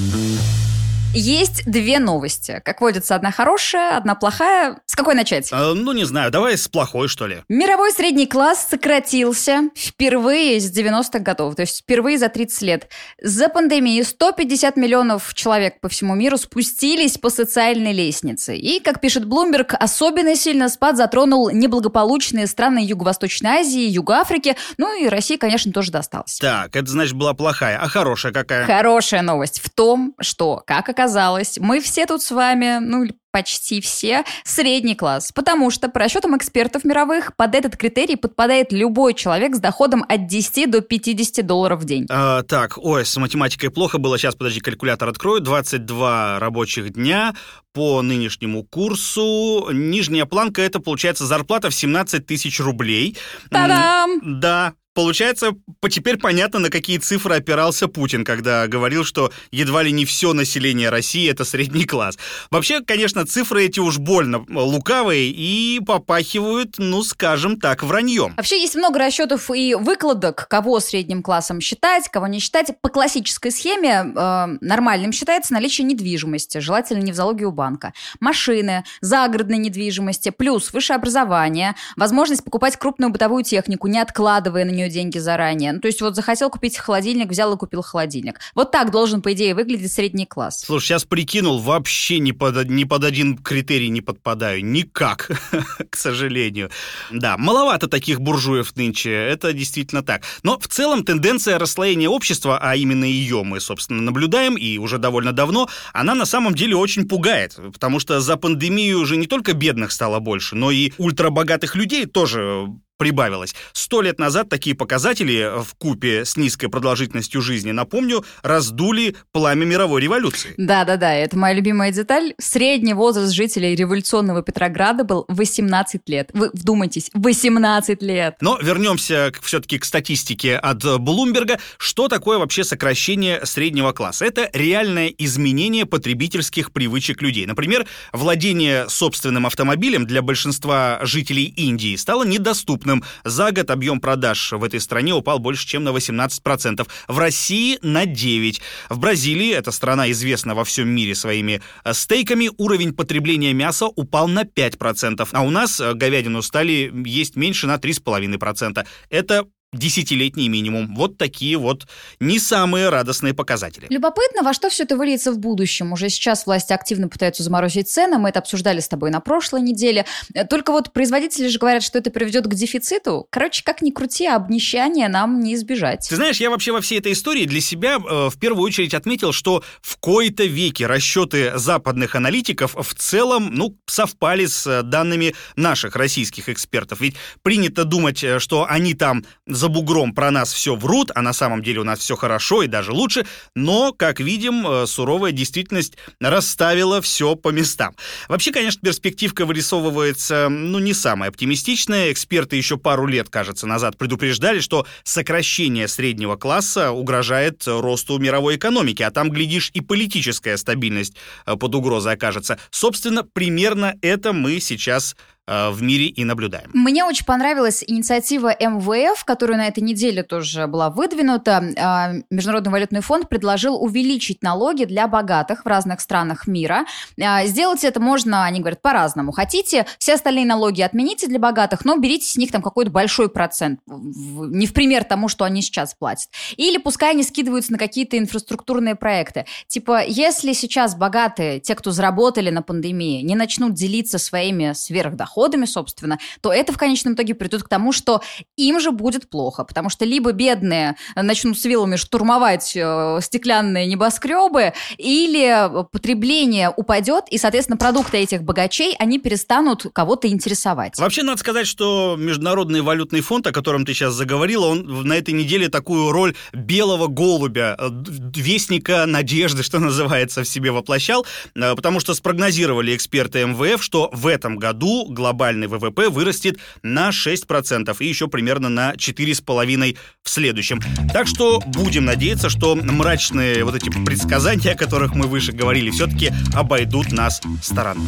Есть 1.13 1.65
две 1.65 1.99
новости. 1.99 2.61
Как 2.63 2.79
водится, 2.79 3.15
одна 3.15 3.31
хорошая, 3.31 3.97
одна 3.97 4.15
плохая. 4.15 4.77
С 4.91 4.95
какой 4.97 5.15
начать? 5.15 5.47
Э, 5.53 5.71
ну, 5.73 5.93
не 5.93 6.03
знаю, 6.03 6.31
давай 6.31 6.57
с 6.57 6.67
плохой, 6.67 7.07
что 7.07 7.25
ли. 7.25 7.43
Мировой 7.47 7.93
средний 7.93 8.27
класс 8.27 8.67
сократился 8.69 9.69
впервые 9.73 10.59
с 10.59 10.69
90-х 10.69 11.19
годов, 11.19 11.55
то 11.55 11.61
есть 11.61 11.79
впервые 11.79 12.17
за 12.17 12.27
30 12.27 12.61
лет. 12.63 12.89
За 13.21 13.47
пандемию 13.47 14.03
150 14.03 14.75
миллионов 14.75 15.33
человек 15.33 15.79
по 15.79 15.87
всему 15.87 16.13
миру 16.13 16.35
спустились 16.35 17.17
по 17.17 17.29
социальной 17.29 17.93
лестнице. 17.93 18.57
И, 18.57 18.81
как 18.81 18.99
пишет 18.99 19.23
Bloomberg, 19.23 19.73
особенно 19.75 20.35
сильно 20.35 20.67
спад 20.67 20.97
затронул 20.97 21.49
неблагополучные 21.51 22.45
страны 22.45 22.79
Юго-Восточной 22.79 23.61
Азии, 23.61 23.87
Юго-Африки, 23.87 24.57
ну 24.77 24.93
и 25.01 25.07
России, 25.07 25.37
конечно, 25.37 25.71
тоже 25.71 25.91
досталось. 25.91 26.37
Так, 26.39 26.75
это 26.75 26.91
значит 26.91 27.13
была 27.13 27.33
плохая. 27.33 27.79
А 27.81 27.87
хорошая 27.87 28.33
какая? 28.33 28.65
Хорошая 28.65 29.21
новость 29.21 29.61
в 29.61 29.69
том, 29.69 30.15
что, 30.19 30.61
как 30.67 30.89
оказалось, 30.89 31.59
мы 31.59 31.79
все 31.79 32.05
тут 32.05 32.21
с 32.21 32.31
вами, 32.31 32.79
ну, 32.81 33.05
почти 33.31 33.81
все, 33.81 34.23
средний 34.43 34.95
класс. 34.95 35.31
Потому 35.31 35.71
что, 35.71 35.89
по 35.89 35.99
расчетам 35.99 36.37
экспертов 36.37 36.83
мировых, 36.83 37.35
под 37.35 37.55
этот 37.55 37.77
критерий 37.77 38.15
подпадает 38.15 38.71
любой 38.71 39.13
человек 39.13 39.55
с 39.55 39.59
доходом 39.59 40.05
от 40.07 40.27
10 40.27 40.69
до 40.69 40.81
50 40.81 41.45
долларов 41.45 41.81
в 41.81 41.85
день. 41.85 42.05
А, 42.09 42.43
так, 42.43 42.77
ой, 42.77 43.05
с 43.05 43.15
математикой 43.17 43.69
плохо 43.69 43.97
было. 43.97 44.17
Сейчас, 44.17 44.35
подожди, 44.35 44.59
калькулятор 44.59 45.09
открою. 45.09 45.41
22 45.41 46.39
рабочих 46.39 46.93
дня 46.93 47.33
по 47.73 48.01
нынешнему 48.01 48.63
курсу. 48.63 49.69
Нижняя 49.71 50.25
планка– 50.25 50.61
это, 50.63 50.79
получается, 50.79 51.25
зарплата 51.25 51.69
в 51.69 51.73
17 51.73 52.25
тысяч 52.25 52.59
рублей. 52.59 53.17
Та-дам! 53.49 54.19
Да, 54.23 54.73
Получается, 54.93 55.51
теперь 55.89 56.17
понятно, 56.17 56.59
на 56.59 56.69
какие 56.69 56.97
цифры 56.97 57.35
опирался 57.35 57.87
Путин, 57.87 58.25
когда 58.25 58.67
говорил, 58.67 59.05
что 59.05 59.31
едва 59.49 59.83
ли 59.83 59.91
не 59.93 60.03
все 60.03 60.33
население 60.33 60.89
России– 60.89 61.29
это 61.31 61.45
средний 61.45 61.85
класс. 61.85 62.17
Вообще, 62.49 62.81
конечно, 62.81 63.25
цифры 63.25 63.65
эти 63.65 63.79
уж 63.79 63.99
больно 63.99 64.45
лукавые 64.49 65.29
и 65.29 65.79
попахивают, 65.79 66.75
ну, 66.77 67.03
скажем 67.03 67.57
так, 67.57 67.83
враньем. 67.83 68.33
Вообще, 68.35 68.59
есть 68.59 68.75
много 68.75 68.99
расчетов 68.99 69.49
и 69.49 69.75
выкладок, 69.75 70.47
кого 70.49 70.81
средним 70.81 71.23
классом 71.23 71.61
считать, 71.61 72.09
кого 72.09 72.27
не 72.27 72.39
считать. 72.39 72.71
По 72.81 72.89
классической 72.89 73.51
схеме 73.51 74.11
э, 74.13 74.57
нормальным 74.59 75.13
считается 75.13 75.53
наличие 75.53 75.87
недвижимости, 75.87 76.57
желательно 76.57 77.01
не 77.01 77.13
в 77.13 77.15
залоге 77.15 77.45
у 77.45 77.51
банка, 77.51 77.93
машины, 78.19 78.83
загородной 78.99 79.57
недвижимости, 79.57 80.31
плюс 80.31 80.73
высшее 80.73 80.97
образование, 80.97 81.75
возможность 81.95 82.43
покупать 82.43 82.75
крупную 82.75 83.09
бытовую 83.11 83.45
технику, 83.45 83.87
не 83.87 83.99
откладывая 83.99 84.65
на 84.65 84.71
нее 84.71 84.80
нее 84.81 84.89
деньги 84.89 85.17
заранее. 85.17 85.73
Ну, 85.73 85.79
то 85.79 85.87
есть 85.87 86.01
вот 86.01 86.15
захотел 86.15 86.49
купить 86.49 86.77
холодильник, 86.77 87.29
взял 87.29 87.53
и 87.53 87.57
купил 87.57 87.81
холодильник. 87.81 88.39
Вот 88.55 88.71
так 88.71 88.91
должен, 88.91 89.21
по 89.21 89.33
идее, 89.33 89.55
выглядеть 89.55 89.91
средний 89.91 90.25
класс. 90.25 90.63
Слушай, 90.65 90.87
сейчас 90.87 91.03
прикинул, 91.05 91.59
вообще 91.59 92.19
ни 92.19 92.31
под, 92.31 92.67
ни 92.69 92.83
под 92.83 93.03
один 93.03 93.37
критерий 93.37 93.89
не 93.89 94.01
подпадаю. 94.01 94.65
Никак, 94.65 95.31
к 95.89 95.95
сожалению. 95.95 96.69
Да, 97.11 97.37
маловато 97.37 97.87
таких 97.87 98.21
буржуев 98.21 98.75
нынче, 98.75 99.11
это 99.11 99.53
действительно 99.53 100.03
так. 100.03 100.23
Но 100.43 100.59
в 100.59 100.67
целом 100.67 101.03
тенденция 101.03 101.59
расслоения 101.59 102.09
общества, 102.09 102.59
а 102.61 102.75
именно 102.75 103.05
ее 103.05 103.43
мы, 103.43 103.59
собственно, 103.59 104.01
наблюдаем, 104.01 104.55
и 104.55 104.77
уже 104.77 104.97
довольно 104.97 105.33
давно, 105.33 105.69
она 105.93 106.15
на 106.15 106.25
самом 106.25 106.55
деле 106.55 106.75
очень 106.75 107.07
пугает, 107.07 107.55
потому 107.73 107.99
что 107.99 108.19
за 108.19 108.37
пандемию 108.37 108.99
уже 108.99 109.17
не 109.17 109.27
только 109.27 109.53
бедных 109.53 109.91
стало 109.91 110.19
больше, 110.19 110.55
но 110.55 110.71
и 110.71 110.91
ультрабогатых 110.97 111.75
людей 111.75 112.05
тоже 112.05 112.67
прибавилось. 113.01 113.55
Сто 113.73 114.03
лет 114.03 114.19
назад 114.19 114.47
такие 114.47 114.75
показатели 114.75 115.49
в 115.63 115.73
купе 115.73 116.23
с 116.23 116.37
низкой 116.37 116.67
продолжительностью 116.67 117.41
жизни, 117.41 117.71
напомню, 117.71 118.23
раздули 118.43 119.15
пламя 119.31 119.65
мировой 119.65 120.01
революции. 120.01 120.53
Да-да-да, 120.57 121.11
это 121.11 121.35
моя 121.35 121.55
любимая 121.55 121.91
деталь. 121.91 122.35
Средний 122.37 122.93
возраст 122.93 123.33
жителей 123.33 123.75
революционного 123.75 124.43
Петрограда 124.43 125.03
был 125.03 125.25
18 125.29 126.07
лет. 126.09 126.29
Вы 126.35 126.51
вдумайтесь, 126.53 127.09
18 127.15 128.03
лет! 128.03 128.35
Но 128.39 128.59
вернемся 128.61 129.31
все-таки 129.41 129.79
к 129.79 129.85
статистике 129.85 130.57
от 130.57 131.01
Блумберга. 131.01 131.57
Что 131.79 132.07
такое 132.07 132.37
вообще 132.37 132.63
сокращение 132.63 133.43
среднего 133.47 133.93
класса? 133.93 134.25
Это 134.25 134.47
реальное 134.53 135.07
изменение 135.07 135.87
потребительских 135.87 136.71
привычек 136.71 137.23
людей. 137.23 137.47
Например, 137.47 137.87
владение 138.13 138.87
собственным 138.89 139.47
автомобилем 139.47 140.05
для 140.05 140.21
большинства 140.21 140.99
жителей 141.01 141.45
Индии 141.45 141.95
стало 141.95 142.25
недоступным 142.25 142.90
крупным. 142.91 143.03
За 143.23 143.51
год 143.51 143.69
объем 143.69 143.99
продаж 143.99 144.51
в 144.51 144.63
этой 144.63 144.79
стране 144.79 145.13
упал 145.13 145.39
больше, 145.39 145.67
чем 145.67 145.83
на 145.83 145.89
18%. 145.89 146.87
В 147.07 147.19
России 147.19 147.77
на 147.81 148.05
9%. 148.05 148.61
В 148.89 148.99
Бразилии, 148.99 149.51
эта 149.51 149.71
страна 149.71 150.11
известна 150.11 150.55
во 150.55 150.63
всем 150.63 150.89
мире 150.89 151.15
своими 151.15 151.61
э, 151.83 151.93
стейками, 151.93 152.49
уровень 152.57 152.93
потребления 152.93 153.53
мяса 153.53 153.87
упал 153.87 154.27
на 154.27 154.43
5%. 154.43 155.27
А 155.31 155.41
у 155.41 155.49
нас 155.49 155.79
э, 155.79 155.93
говядину 155.93 156.41
стали 156.41 156.91
есть 157.05 157.35
меньше 157.35 157.67
на 157.67 157.75
3,5%. 157.75 158.85
Это 159.09 159.45
десятилетний 159.73 160.49
минимум. 160.49 160.93
Вот 160.95 161.17
такие 161.17 161.57
вот 161.57 161.87
не 162.19 162.39
самые 162.39 162.89
радостные 162.89 163.33
показатели. 163.33 163.87
Любопытно, 163.89 164.43
во 164.43 164.53
что 164.53 164.69
все 164.69 164.83
это 164.83 164.97
выльется 164.97 165.31
в 165.31 165.39
будущем. 165.39 165.93
Уже 165.93 166.09
сейчас 166.09 166.45
власти 166.45 166.73
активно 166.73 167.07
пытаются 167.07 167.41
заморозить 167.41 167.89
цены, 167.89 168.17
мы 168.17 168.29
это 168.29 168.39
обсуждали 168.39 168.81
с 168.81 168.89
тобой 168.89 169.11
на 169.11 169.21
прошлой 169.21 169.61
неделе. 169.61 170.05
Только 170.49 170.73
вот 170.73 170.91
производители 170.91 171.47
же 171.47 171.57
говорят, 171.57 171.83
что 171.83 171.99
это 171.99 172.11
приведет 172.11 172.47
к 172.47 172.53
дефициту. 172.53 173.27
Короче, 173.29 173.63
как 173.63 173.81
ни 173.81 173.91
крути, 173.91 174.27
а 174.27 174.35
обнищания 174.35 175.07
нам 175.07 175.39
не 175.39 175.55
избежать. 175.55 176.05
Ты 176.09 176.17
знаешь, 176.17 176.41
я 176.41 176.49
вообще 176.49 176.73
во 176.73 176.81
всей 176.81 176.99
этой 176.99 177.13
истории 177.13 177.45
для 177.45 177.61
себя 177.61 177.95
э, 177.95 178.29
в 178.29 178.37
первую 178.37 178.65
очередь 178.65 178.93
отметил, 178.93 179.31
что 179.31 179.63
в 179.81 179.97
кои-то 179.97 180.43
веки 180.43 180.83
расчеты 180.83 181.57
западных 181.57 182.15
аналитиков 182.15 182.75
в 182.75 182.93
целом, 182.95 183.51
ну, 183.53 183.77
совпали 183.85 184.47
с 184.47 184.67
э, 184.67 184.83
данными 184.83 185.33
наших 185.55 185.95
российских 185.95 186.49
экспертов. 186.49 186.99
Ведь 186.99 187.15
принято 187.41 187.85
думать, 187.85 188.21
э, 188.21 188.39
что 188.39 188.65
они 188.67 188.95
там 188.95 189.23
за 189.61 189.69
бугром 189.69 190.15
про 190.15 190.31
нас 190.31 190.51
все 190.51 190.75
врут, 190.75 191.11
а 191.13 191.21
на 191.21 191.33
самом 191.33 191.61
деле 191.61 191.81
у 191.81 191.83
нас 191.83 191.99
все 191.99 192.15
хорошо 192.15 192.63
и 192.63 192.67
даже 192.67 192.91
лучше, 192.91 193.27
но, 193.55 193.93
как 193.93 194.19
видим, 194.19 194.65
э, 194.67 194.87
суровая 194.87 195.31
действительность 195.31 195.97
расставила 196.19 196.99
все 196.99 197.35
по 197.35 197.49
местам. 197.49 197.95
Вообще, 198.27 198.51
конечно, 198.51 198.81
перспективка 198.81 199.45
вырисовывается, 199.45 200.49
ну, 200.49 200.79
не 200.79 200.95
самая 200.95 201.29
оптимистичная. 201.29 202.11
Эксперты 202.11 202.55
еще 202.55 202.77
пару 202.77 203.05
лет, 203.05 203.29
кажется, 203.29 203.67
назад 203.67 203.99
предупреждали, 203.99 204.61
что 204.61 204.87
сокращение 205.03 205.87
среднего 205.87 206.37
класса 206.37 206.91
угрожает 206.91 207.61
росту 207.67 208.17
мировой 208.17 208.55
экономики, 208.55 209.03
а 209.03 209.11
там, 209.11 209.29
глядишь, 209.29 209.69
и 209.75 209.81
политическая 209.81 210.57
стабильность 210.57 211.13
э, 211.45 211.55
под 211.55 211.75
угрозой 211.75 212.13
окажется. 212.13 212.57
Собственно, 212.71 213.23
примерно 213.23 213.93
это 214.01 214.33
мы 214.33 214.59
сейчас 214.59 215.15
в 215.47 215.81
мире 215.81 216.05
и 216.05 216.23
наблюдаем. 216.23 216.69
Мне 216.73 217.03
очень 217.03 217.25
понравилась 217.25 217.83
инициатива 217.85 218.55
МВФ, 218.57 219.25
которая 219.25 219.57
на 219.57 219.67
этой 219.67 219.81
неделе 219.81 220.23
тоже 220.23 220.67
была 220.67 220.89
выдвинута. 220.89 221.73
А, 221.77 222.13
Международный 222.29 222.71
валютный 222.71 223.01
фонд 223.01 223.27
предложил 223.27 223.81
увеличить 223.81 224.43
налоги 224.43 224.85
для 224.85 225.07
богатых 225.07 225.65
в 225.65 225.67
разных 225.67 225.99
странах 226.01 226.47
мира. 226.47 226.85
А, 227.21 227.45
сделать 227.45 227.83
это 227.83 227.99
можно, 227.99 228.45
они 228.45 228.59
говорят, 228.59 228.81
по-разному. 228.81 229.31
Хотите, 229.31 229.85
все 229.97 230.13
остальные 230.13 230.45
налоги 230.45 230.81
отмените 230.81 231.27
для 231.27 231.39
богатых, 231.39 231.85
но 231.85 231.97
берите 231.97 232.27
с 232.27 232.37
них 232.37 232.51
там 232.51 232.61
какой-то 232.61 232.91
большой 232.91 233.29
процент, 233.29 233.79
не 233.87 234.67
в 234.67 234.73
пример 234.73 235.03
тому, 235.03 235.27
что 235.27 235.43
они 235.45 235.61
сейчас 235.61 235.93
платят. 235.93 236.29
Или 236.55 236.77
пускай 236.77 237.11
они 237.11 237.23
скидываются 237.23 237.71
на 237.71 237.77
какие-то 237.77 238.17
инфраструктурные 238.17 238.95
проекты. 238.95 239.45
Типа, 239.67 240.03
если 240.05 240.53
сейчас 240.53 240.95
богатые, 240.95 241.59
те, 241.59 241.75
кто 241.75 241.91
заработали 241.91 242.49
на 242.49 242.61
пандемии, 242.61 243.21
не 243.21 243.35
начнут 243.35 243.73
делиться 243.73 244.17
своими 244.17 244.73
сверхдоходами, 244.73 245.30
доходами, 245.31 245.65
собственно, 245.65 246.19
то 246.41 246.51
это 246.51 246.73
в 246.73 246.77
конечном 246.77 247.13
итоге 247.13 247.33
придет 247.35 247.63
к 247.63 247.69
тому, 247.69 247.93
что 247.93 248.21
им 248.57 248.79
же 248.79 248.91
будет 248.91 249.29
плохо, 249.29 249.63
потому 249.63 249.89
что 249.89 250.05
либо 250.05 250.33
бедные 250.33 250.95
начнут 251.15 251.57
с 251.57 251.65
вилами 251.65 251.95
штурмовать 251.95 252.73
э, 252.75 253.19
стеклянные 253.21 253.85
небоскребы, 253.87 254.73
или 254.97 255.69
потребление 255.91 256.69
упадет, 256.75 257.25
и, 257.29 257.37
соответственно, 257.37 257.77
продукты 257.77 258.17
этих 258.17 258.43
богачей, 258.43 258.95
они 258.99 259.19
перестанут 259.19 259.85
кого-то 259.93 260.27
интересовать. 260.27 260.97
Вообще, 260.97 261.23
надо 261.23 261.39
сказать, 261.39 261.67
что 261.67 262.15
Международный 262.17 262.81
валютный 262.81 263.21
фонд, 263.21 263.47
о 263.47 263.51
котором 263.51 263.85
ты 263.85 263.93
сейчас 263.93 264.13
заговорила, 264.13 264.67
он 264.67 265.07
на 265.07 265.13
этой 265.13 265.33
неделе 265.33 265.69
такую 265.69 266.11
роль 266.11 266.35
белого 266.53 267.07
голубя, 267.07 267.77
э, 267.79 267.89
вестника 268.35 269.05
надежды, 269.05 269.63
что 269.71 269.79
называется, 269.79 270.43
в 270.43 270.47
себе 270.47 270.71
воплощал, 270.71 271.25
э, 271.55 271.75
потому 271.75 271.99
что 272.01 272.13
спрогнозировали 272.13 272.95
эксперты 272.95 273.45
МВФ, 273.45 273.81
что 273.81 274.09
в 274.11 274.27
этом 274.27 274.57
году 274.57 275.05
глобальный 275.21 275.67
ВВП 275.67 276.09
вырастет 276.09 276.57
на 276.81 277.09
6% 277.09 277.95
и 277.99 278.07
еще 278.07 278.27
примерно 278.27 278.69
на 278.69 278.93
4,5% 278.93 279.97
в 280.23 280.29
следующем. 280.29 280.81
Так 281.13 281.27
что 281.27 281.61
будем 281.65 282.05
надеяться, 282.05 282.49
что 282.49 282.75
мрачные 282.75 283.63
вот 283.63 283.75
эти 283.75 283.89
предсказания, 283.89 284.71
о 284.71 284.75
которых 284.75 285.13
мы 285.13 285.27
выше 285.27 285.51
говорили, 285.51 285.91
все-таки 285.91 286.31
обойдут 286.53 287.11
нас 287.11 287.41
стороной 287.61 288.07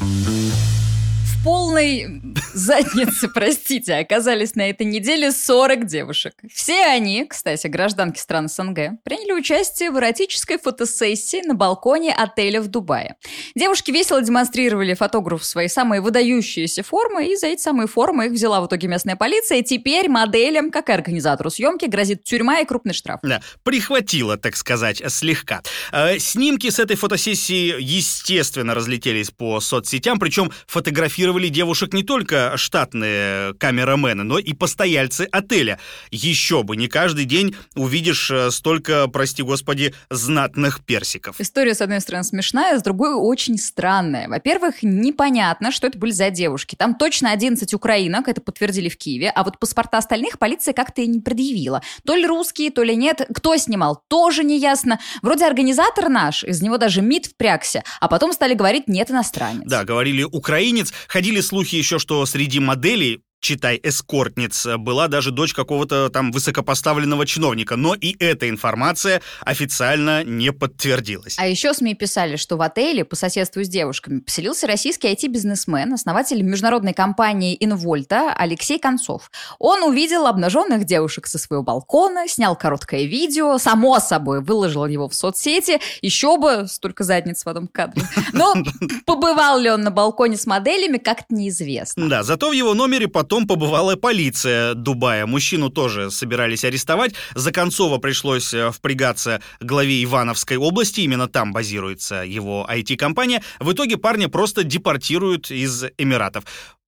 полной 1.43 2.21
заднице, 2.53 3.27
простите, 3.27 3.95
оказались 3.95 4.55
на 4.55 4.69
этой 4.69 4.85
неделе 4.85 5.31
40 5.31 5.85
девушек. 5.85 6.33
Все 6.53 6.85
они, 6.85 7.25
кстати, 7.25 7.67
гражданки 7.67 8.19
стран 8.19 8.47
СНГ, 8.47 9.03
приняли 9.03 9.33
участие 9.33 9.91
в 9.91 9.97
эротической 9.97 10.57
фотосессии 10.57 11.45
на 11.45 11.53
балконе 11.53 12.13
отеля 12.13 12.61
в 12.61 12.67
Дубае. 12.67 13.15
Девушки 13.55 13.91
весело 13.91 14.21
демонстрировали 14.21 14.93
фотографу 14.93 15.43
свои 15.43 15.67
самые 15.67 16.01
выдающиеся 16.01 16.83
формы, 16.83 17.27
и 17.27 17.35
за 17.35 17.47
эти 17.47 17.61
самые 17.61 17.87
формы 17.87 18.27
их 18.27 18.31
взяла 18.31 18.61
в 18.61 18.67
итоге 18.67 18.87
местная 18.87 19.15
полиция, 19.15 19.59
и 19.59 19.63
теперь 19.63 20.09
моделям, 20.09 20.71
как 20.71 20.89
и 20.89 20.93
организатору 20.93 21.49
съемки, 21.49 21.85
грозит 21.85 22.23
тюрьма 22.23 22.59
и 22.59 22.65
крупный 22.65 22.93
штраф. 22.93 23.19
Да, 23.23 23.41
прихватило, 23.63 24.37
так 24.37 24.55
сказать, 24.55 25.01
слегка. 25.07 25.61
Э, 25.91 26.17
снимки 26.19 26.69
с 26.69 26.79
этой 26.79 26.95
фотосессии, 26.95 27.75
естественно, 27.79 28.73
разлетелись 28.75 29.31
по 29.31 29.59
соцсетям, 29.59 30.19
причем 30.19 30.51
фотографировали 30.67 31.32
фотографировали 31.33 31.49
девушек 31.49 31.93
не 31.93 32.03
только 32.03 32.53
штатные 32.57 33.53
камерамены, 33.55 34.23
но 34.23 34.37
и 34.37 34.53
постояльцы 34.53 35.27
отеля. 35.31 35.79
Еще 36.11 36.63
бы, 36.63 36.75
не 36.75 36.87
каждый 36.87 37.25
день 37.25 37.55
увидишь 37.75 38.29
э, 38.31 38.51
столько, 38.51 39.07
прости 39.07 39.41
господи, 39.43 39.93
знатных 40.09 40.83
персиков. 40.85 41.39
История, 41.39 41.73
с 41.73 41.81
одной 41.81 42.01
стороны, 42.01 42.23
смешная, 42.23 42.77
с 42.77 42.83
другой 42.83 43.13
очень 43.13 43.57
странная. 43.57 44.27
Во-первых, 44.27 44.83
непонятно, 44.83 45.71
что 45.71 45.87
это 45.87 45.97
были 45.97 46.11
за 46.11 46.29
девушки. 46.29 46.75
Там 46.75 46.95
точно 46.95 47.31
11 47.31 47.73
украинок, 47.73 48.27
это 48.27 48.41
подтвердили 48.41 48.89
в 48.89 48.97
Киеве, 48.97 49.31
а 49.33 49.43
вот 49.43 49.59
паспорта 49.59 49.97
остальных 49.97 50.37
полиция 50.39 50.73
как-то 50.73 51.01
и 51.01 51.07
не 51.07 51.19
предъявила. 51.19 51.81
То 52.05 52.15
ли 52.15 52.25
русские, 52.25 52.71
то 52.71 52.83
ли 52.83 52.95
нет. 52.95 53.21
Кто 53.33 53.57
снимал, 53.57 54.01
тоже 54.07 54.43
не 54.43 54.59
ясно. 54.59 54.99
Вроде 55.21 55.45
организатор 55.45 56.09
наш, 56.09 56.43
из 56.43 56.61
него 56.61 56.77
даже 56.77 57.01
МИД 57.01 57.27
впрягся, 57.27 57.83
а 57.99 58.07
потом 58.07 58.33
стали 58.33 58.53
говорить 58.53 58.87
«нет, 58.87 59.09
иностранец». 59.09 59.63
Да, 59.65 59.83
говорили 59.83 60.23
украинец, 60.23 60.93
Ходили 61.23 61.39
слухи 61.39 61.77
еще, 61.77 61.99
что 61.99 62.25
среди 62.25 62.59
моделей 62.59 63.21
читай, 63.43 63.79
эскортниц, 63.83 64.65
была 64.77 65.07
даже 65.07 65.31
дочь 65.31 65.53
какого-то 65.53 66.09
там 66.09 66.31
высокопоставленного 66.31 67.25
чиновника, 67.25 67.75
но 67.75 67.93
и 67.93 68.15
эта 68.17 68.49
информация 68.49 69.21
официально 69.41 70.23
не 70.23 70.51
подтвердилась. 70.51 71.35
А 71.37 71.45
еще 71.45 71.73
СМИ 71.73 71.93
писали, 71.93 72.37
что 72.37 72.55
в 72.57 72.61
отеле 72.61 73.05
по 73.05 73.15
соседству 73.15 73.63
с 73.63 73.67
девушками 73.67 74.19
поселился 74.19 74.65
российский 74.65 75.09
IT-бизнесмен, 75.09 75.93
основатель 75.93 76.41
международной 76.41 76.93
компании 76.93 77.57
Инвольта 77.59 78.33
Алексей 78.33 78.79
Концов. 78.79 79.29
Он 79.59 79.83
увидел 79.83 80.25
обнаженных 80.25 80.85
девушек 80.85 81.27
со 81.27 81.37
своего 81.37 81.63
балкона, 81.63 82.27
снял 82.27 82.55
короткое 82.55 83.03
видео, 83.03 83.57
само 83.57 83.99
собой 83.99 84.41
выложил 84.41 84.85
его 84.85 85.09
в 85.09 85.13
соцсети, 85.13 85.79
еще 86.01 86.37
бы 86.37 86.65
столько 86.69 87.03
задниц 87.03 87.43
в 87.43 87.49
одном 87.49 87.67
кадре. 87.67 88.03
Но 88.31 88.53
побывал 89.05 89.59
ли 89.59 89.69
он 89.69 89.81
на 89.81 89.91
балконе 89.91 90.37
с 90.37 90.45
моделями, 90.45 90.97
как-то 90.97 91.35
неизвестно. 91.35 92.07
Да, 92.07 92.23
зато 92.23 92.49
в 92.49 92.53
его 92.53 92.73
номере 92.73 93.09
потом 93.09 93.32
Потом 93.33 93.47
побывала 93.47 93.95
полиция 93.95 94.75
Дубая. 94.75 95.25
Мужчину 95.25 95.71
тоже 95.71 96.11
собирались 96.11 96.63
арестовать. 96.63 97.15
За 97.33 97.51
Концова 97.51 97.97
пришлось 97.97 98.53
э, 98.53 98.69
впрягаться 98.69 99.41
главе 99.59 100.03
Ивановской 100.03 100.57
области. 100.57 101.01
Именно 101.01 101.27
там 101.27 101.51
базируется 101.51 102.23
его 102.23 102.69
IT-компания. 102.71 103.41
В 103.59 103.73
итоге 103.73 103.97
парня 103.97 104.29
просто 104.29 104.63
депортируют 104.63 105.49
из 105.49 105.83
Эмиратов. 105.97 106.43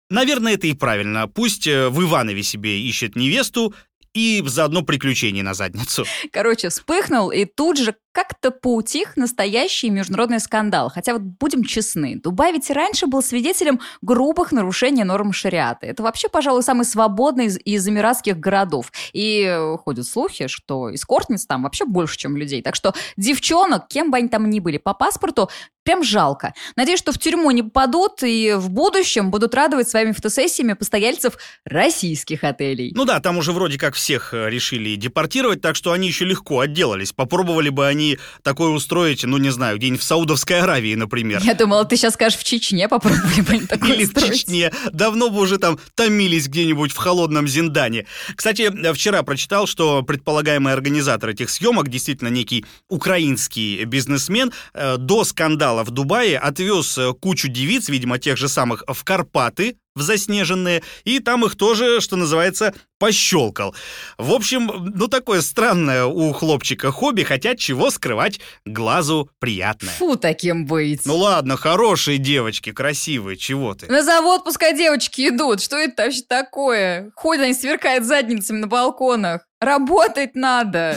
Наверное, 0.08 0.54
это 0.54 0.66
и 0.66 0.72
правильно. 0.72 1.28
Пусть 1.28 1.66
э, 1.66 1.90
в 1.90 2.02
Иванове 2.02 2.42
себе 2.42 2.80
ищет 2.80 3.16
невесту, 3.16 3.74
и 4.14 4.42
заодно 4.46 4.82
приключений 4.82 5.42
на 5.42 5.54
задницу. 5.54 6.04
Короче, 6.32 6.68
вспыхнул, 6.68 7.30
и 7.30 7.44
тут 7.44 7.78
же 7.78 7.94
как-то 8.12 8.50
поутих 8.50 9.16
настоящий 9.16 9.88
международный 9.88 10.40
скандал. 10.40 10.90
Хотя 10.90 11.12
вот 11.12 11.22
будем 11.22 11.62
честны, 11.62 12.16
Дубай 12.16 12.52
ведь 12.52 12.68
раньше 12.70 13.06
был 13.06 13.22
свидетелем 13.22 13.80
грубых 14.02 14.50
нарушений 14.50 15.04
норм 15.04 15.32
шариата. 15.32 15.86
Это 15.86 16.02
вообще, 16.02 16.28
пожалуй, 16.28 16.62
самый 16.62 16.84
свободный 16.84 17.46
из, 17.46 17.58
из 17.64 17.86
эмиратских 17.86 18.38
городов. 18.38 18.90
И 19.12 19.44
э, 19.44 19.76
ходят 19.78 20.06
слухи, 20.06 20.48
что 20.48 20.92
эскортниц 20.92 21.46
там 21.46 21.62
вообще 21.62 21.84
больше, 21.84 22.18
чем 22.18 22.36
людей. 22.36 22.62
Так 22.62 22.74
что 22.74 22.94
девчонок, 23.16 23.86
кем 23.88 24.10
бы 24.10 24.18
они 24.18 24.28
там 24.28 24.50
ни 24.50 24.58
были, 24.58 24.78
по 24.78 24.92
паспорту 24.92 25.48
прям 25.84 26.02
жалко. 26.02 26.52
Надеюсь, 26.76 26.98
что 26.98 27.12
в 27.12 27.18
тюрьму 27.18 27.50
не 27.52 27.62
попадут 27.62 28.22
и 28.22 28.54
в 28.56 28.70
будущем 28.70 29.30
будут 29.30 29.54
радовать 29.54 29.88
своими 29.88 30.12
фотосессиями 30.12 30.72
постояльцев 30.72 31.34
российских 31.64 32.44
отелей. 32.44 32.92
Ну 32.94 33.04
да, 33.04 33.20
там 33.20 33.38
уже 33.38 33.52
вроде 33.52 33.78
как 33.78 33.94
всех 33.94 34.34
э, 34.34 34.50
решили 34.50 34.96
депортировать, 34.96 35.60
так 35.60 35.76
что 35.76 35.92
они 35.92 36.08
еще 36.08 36.24
легко 36.24 36.60
отделались. 36.60 37.12
Попробовали 37.12 37.68
бы 37.68 37.86
они 37.86 38.00
они 38.00 38.18
такое 38.42 38.70
устроить, 38.70 39.24
ну, 39.24 39.36
не 39.36 39.50
знаю, 39.50 39.76
где-нибудь 39.76 40.00
в 40.00 40.04
Саудовской 40.04 40.60
Аравии, 40.60 40.94
например. 40.94 41.40
Я 41.42 41.54
думала, 41.54 41.84
ты 41.84 41.96
сейчас 41.96 42.14
скажешь, 42.14 42.38
в 42.38 42.44
Чечне 42.44 42.88
попробовали 42.88 43.40
бы 43.42 43.66
такое 43.68 43.94
Или 43.94 44.04
устроить. 44.04 44.30
в 44.30 44.38
Чечне. 44.38 44.72
Давно 44.92 45.28
бы 45.28 45.40
уже 45.40 45.58
там 45.58 45.78
томились 45.94 46.48
где-нибудь 46.48 46.92
в 46.92 46.96
холодном 46.96 47.46
Зиндане. 47.46 48.06
Кстати, 48.34 48.70
вчера 48.94 49.22
прочитал, 49.22 49.66
что 49.66 50.02
предполагаемый 50.02 50.72
организатор 50.72 51.30
этих 51.30 51.50
съемок, 51.50 51.88
действительно 51.88 52.28
некий 52.28 52.64
украинский 52.88 53.84
бизнесмен, 53.84 54.52
э, 54.72 54.96
до 54.96 55.24
скандала 55.24 55.69
в 55.84 55.90
Дубае 55.90 56.38
отвез 56.38 56.98
кучу 57.20 57.48
девиц, 57.48 57.88
видимо, 57.88 58.18
тех 58.18 58.36
же 58.36 58.48
самых, 58.48 58.84
в 58.86 59.04
Карпаты, 59.04 59.76
в 59.94 60.00
в 60.00 60.02
заснеженные, 60.02 60.82
и 61.04 61.20
там 61.20 61.44
их 61.44 61.56
тоже, 61.56 62.00
что 62.00 62.16
называется, 62.16 62.74
пощелкал. 62.98 63.74
В 64.18 64.32
общем, 64.32 64.92
ну 64.94 65.08
такое 65.08 65.40
странное 65.40 66.04
у 66.04 66.32
хлопчика 66.32 66.90
хобби, 66.90 67.22
хотя 67.22 67.54
чего 67.54 67.90
скрывать, 67.90 68.40
глазу 68.64 69.30
приятное. 69.38 69.92
Фу, 69.98 70.16
таким 70.16 70.66
быть. 70.66 71.04
Ну 71.04 71.16
ладно, 71.16 71.56
хорошие 71.56 72.18
девочки, 72.18 72.72
красивые, 72.72 73.36
чего 73.36 73.74
ты? 73.74 73.86
На 73.86 74.02
завод 74.02 74.44
пускай 74.44 74.76
девочки 74.76 75.28
идут. 75.28 75.60
Что 75.60 75.76
это 75.76 76.04
вообще 76.04 76.22
такое? 76.26 77.10
Ходят 77.14 77.44
они, 77.44 77.54
сверкают 77.54 78.04
задницами 78.04 78.58
на 78.58 78.66
балконах. 78.66 79.46
Работать 79.60 80.34
надо. 80.34 80.96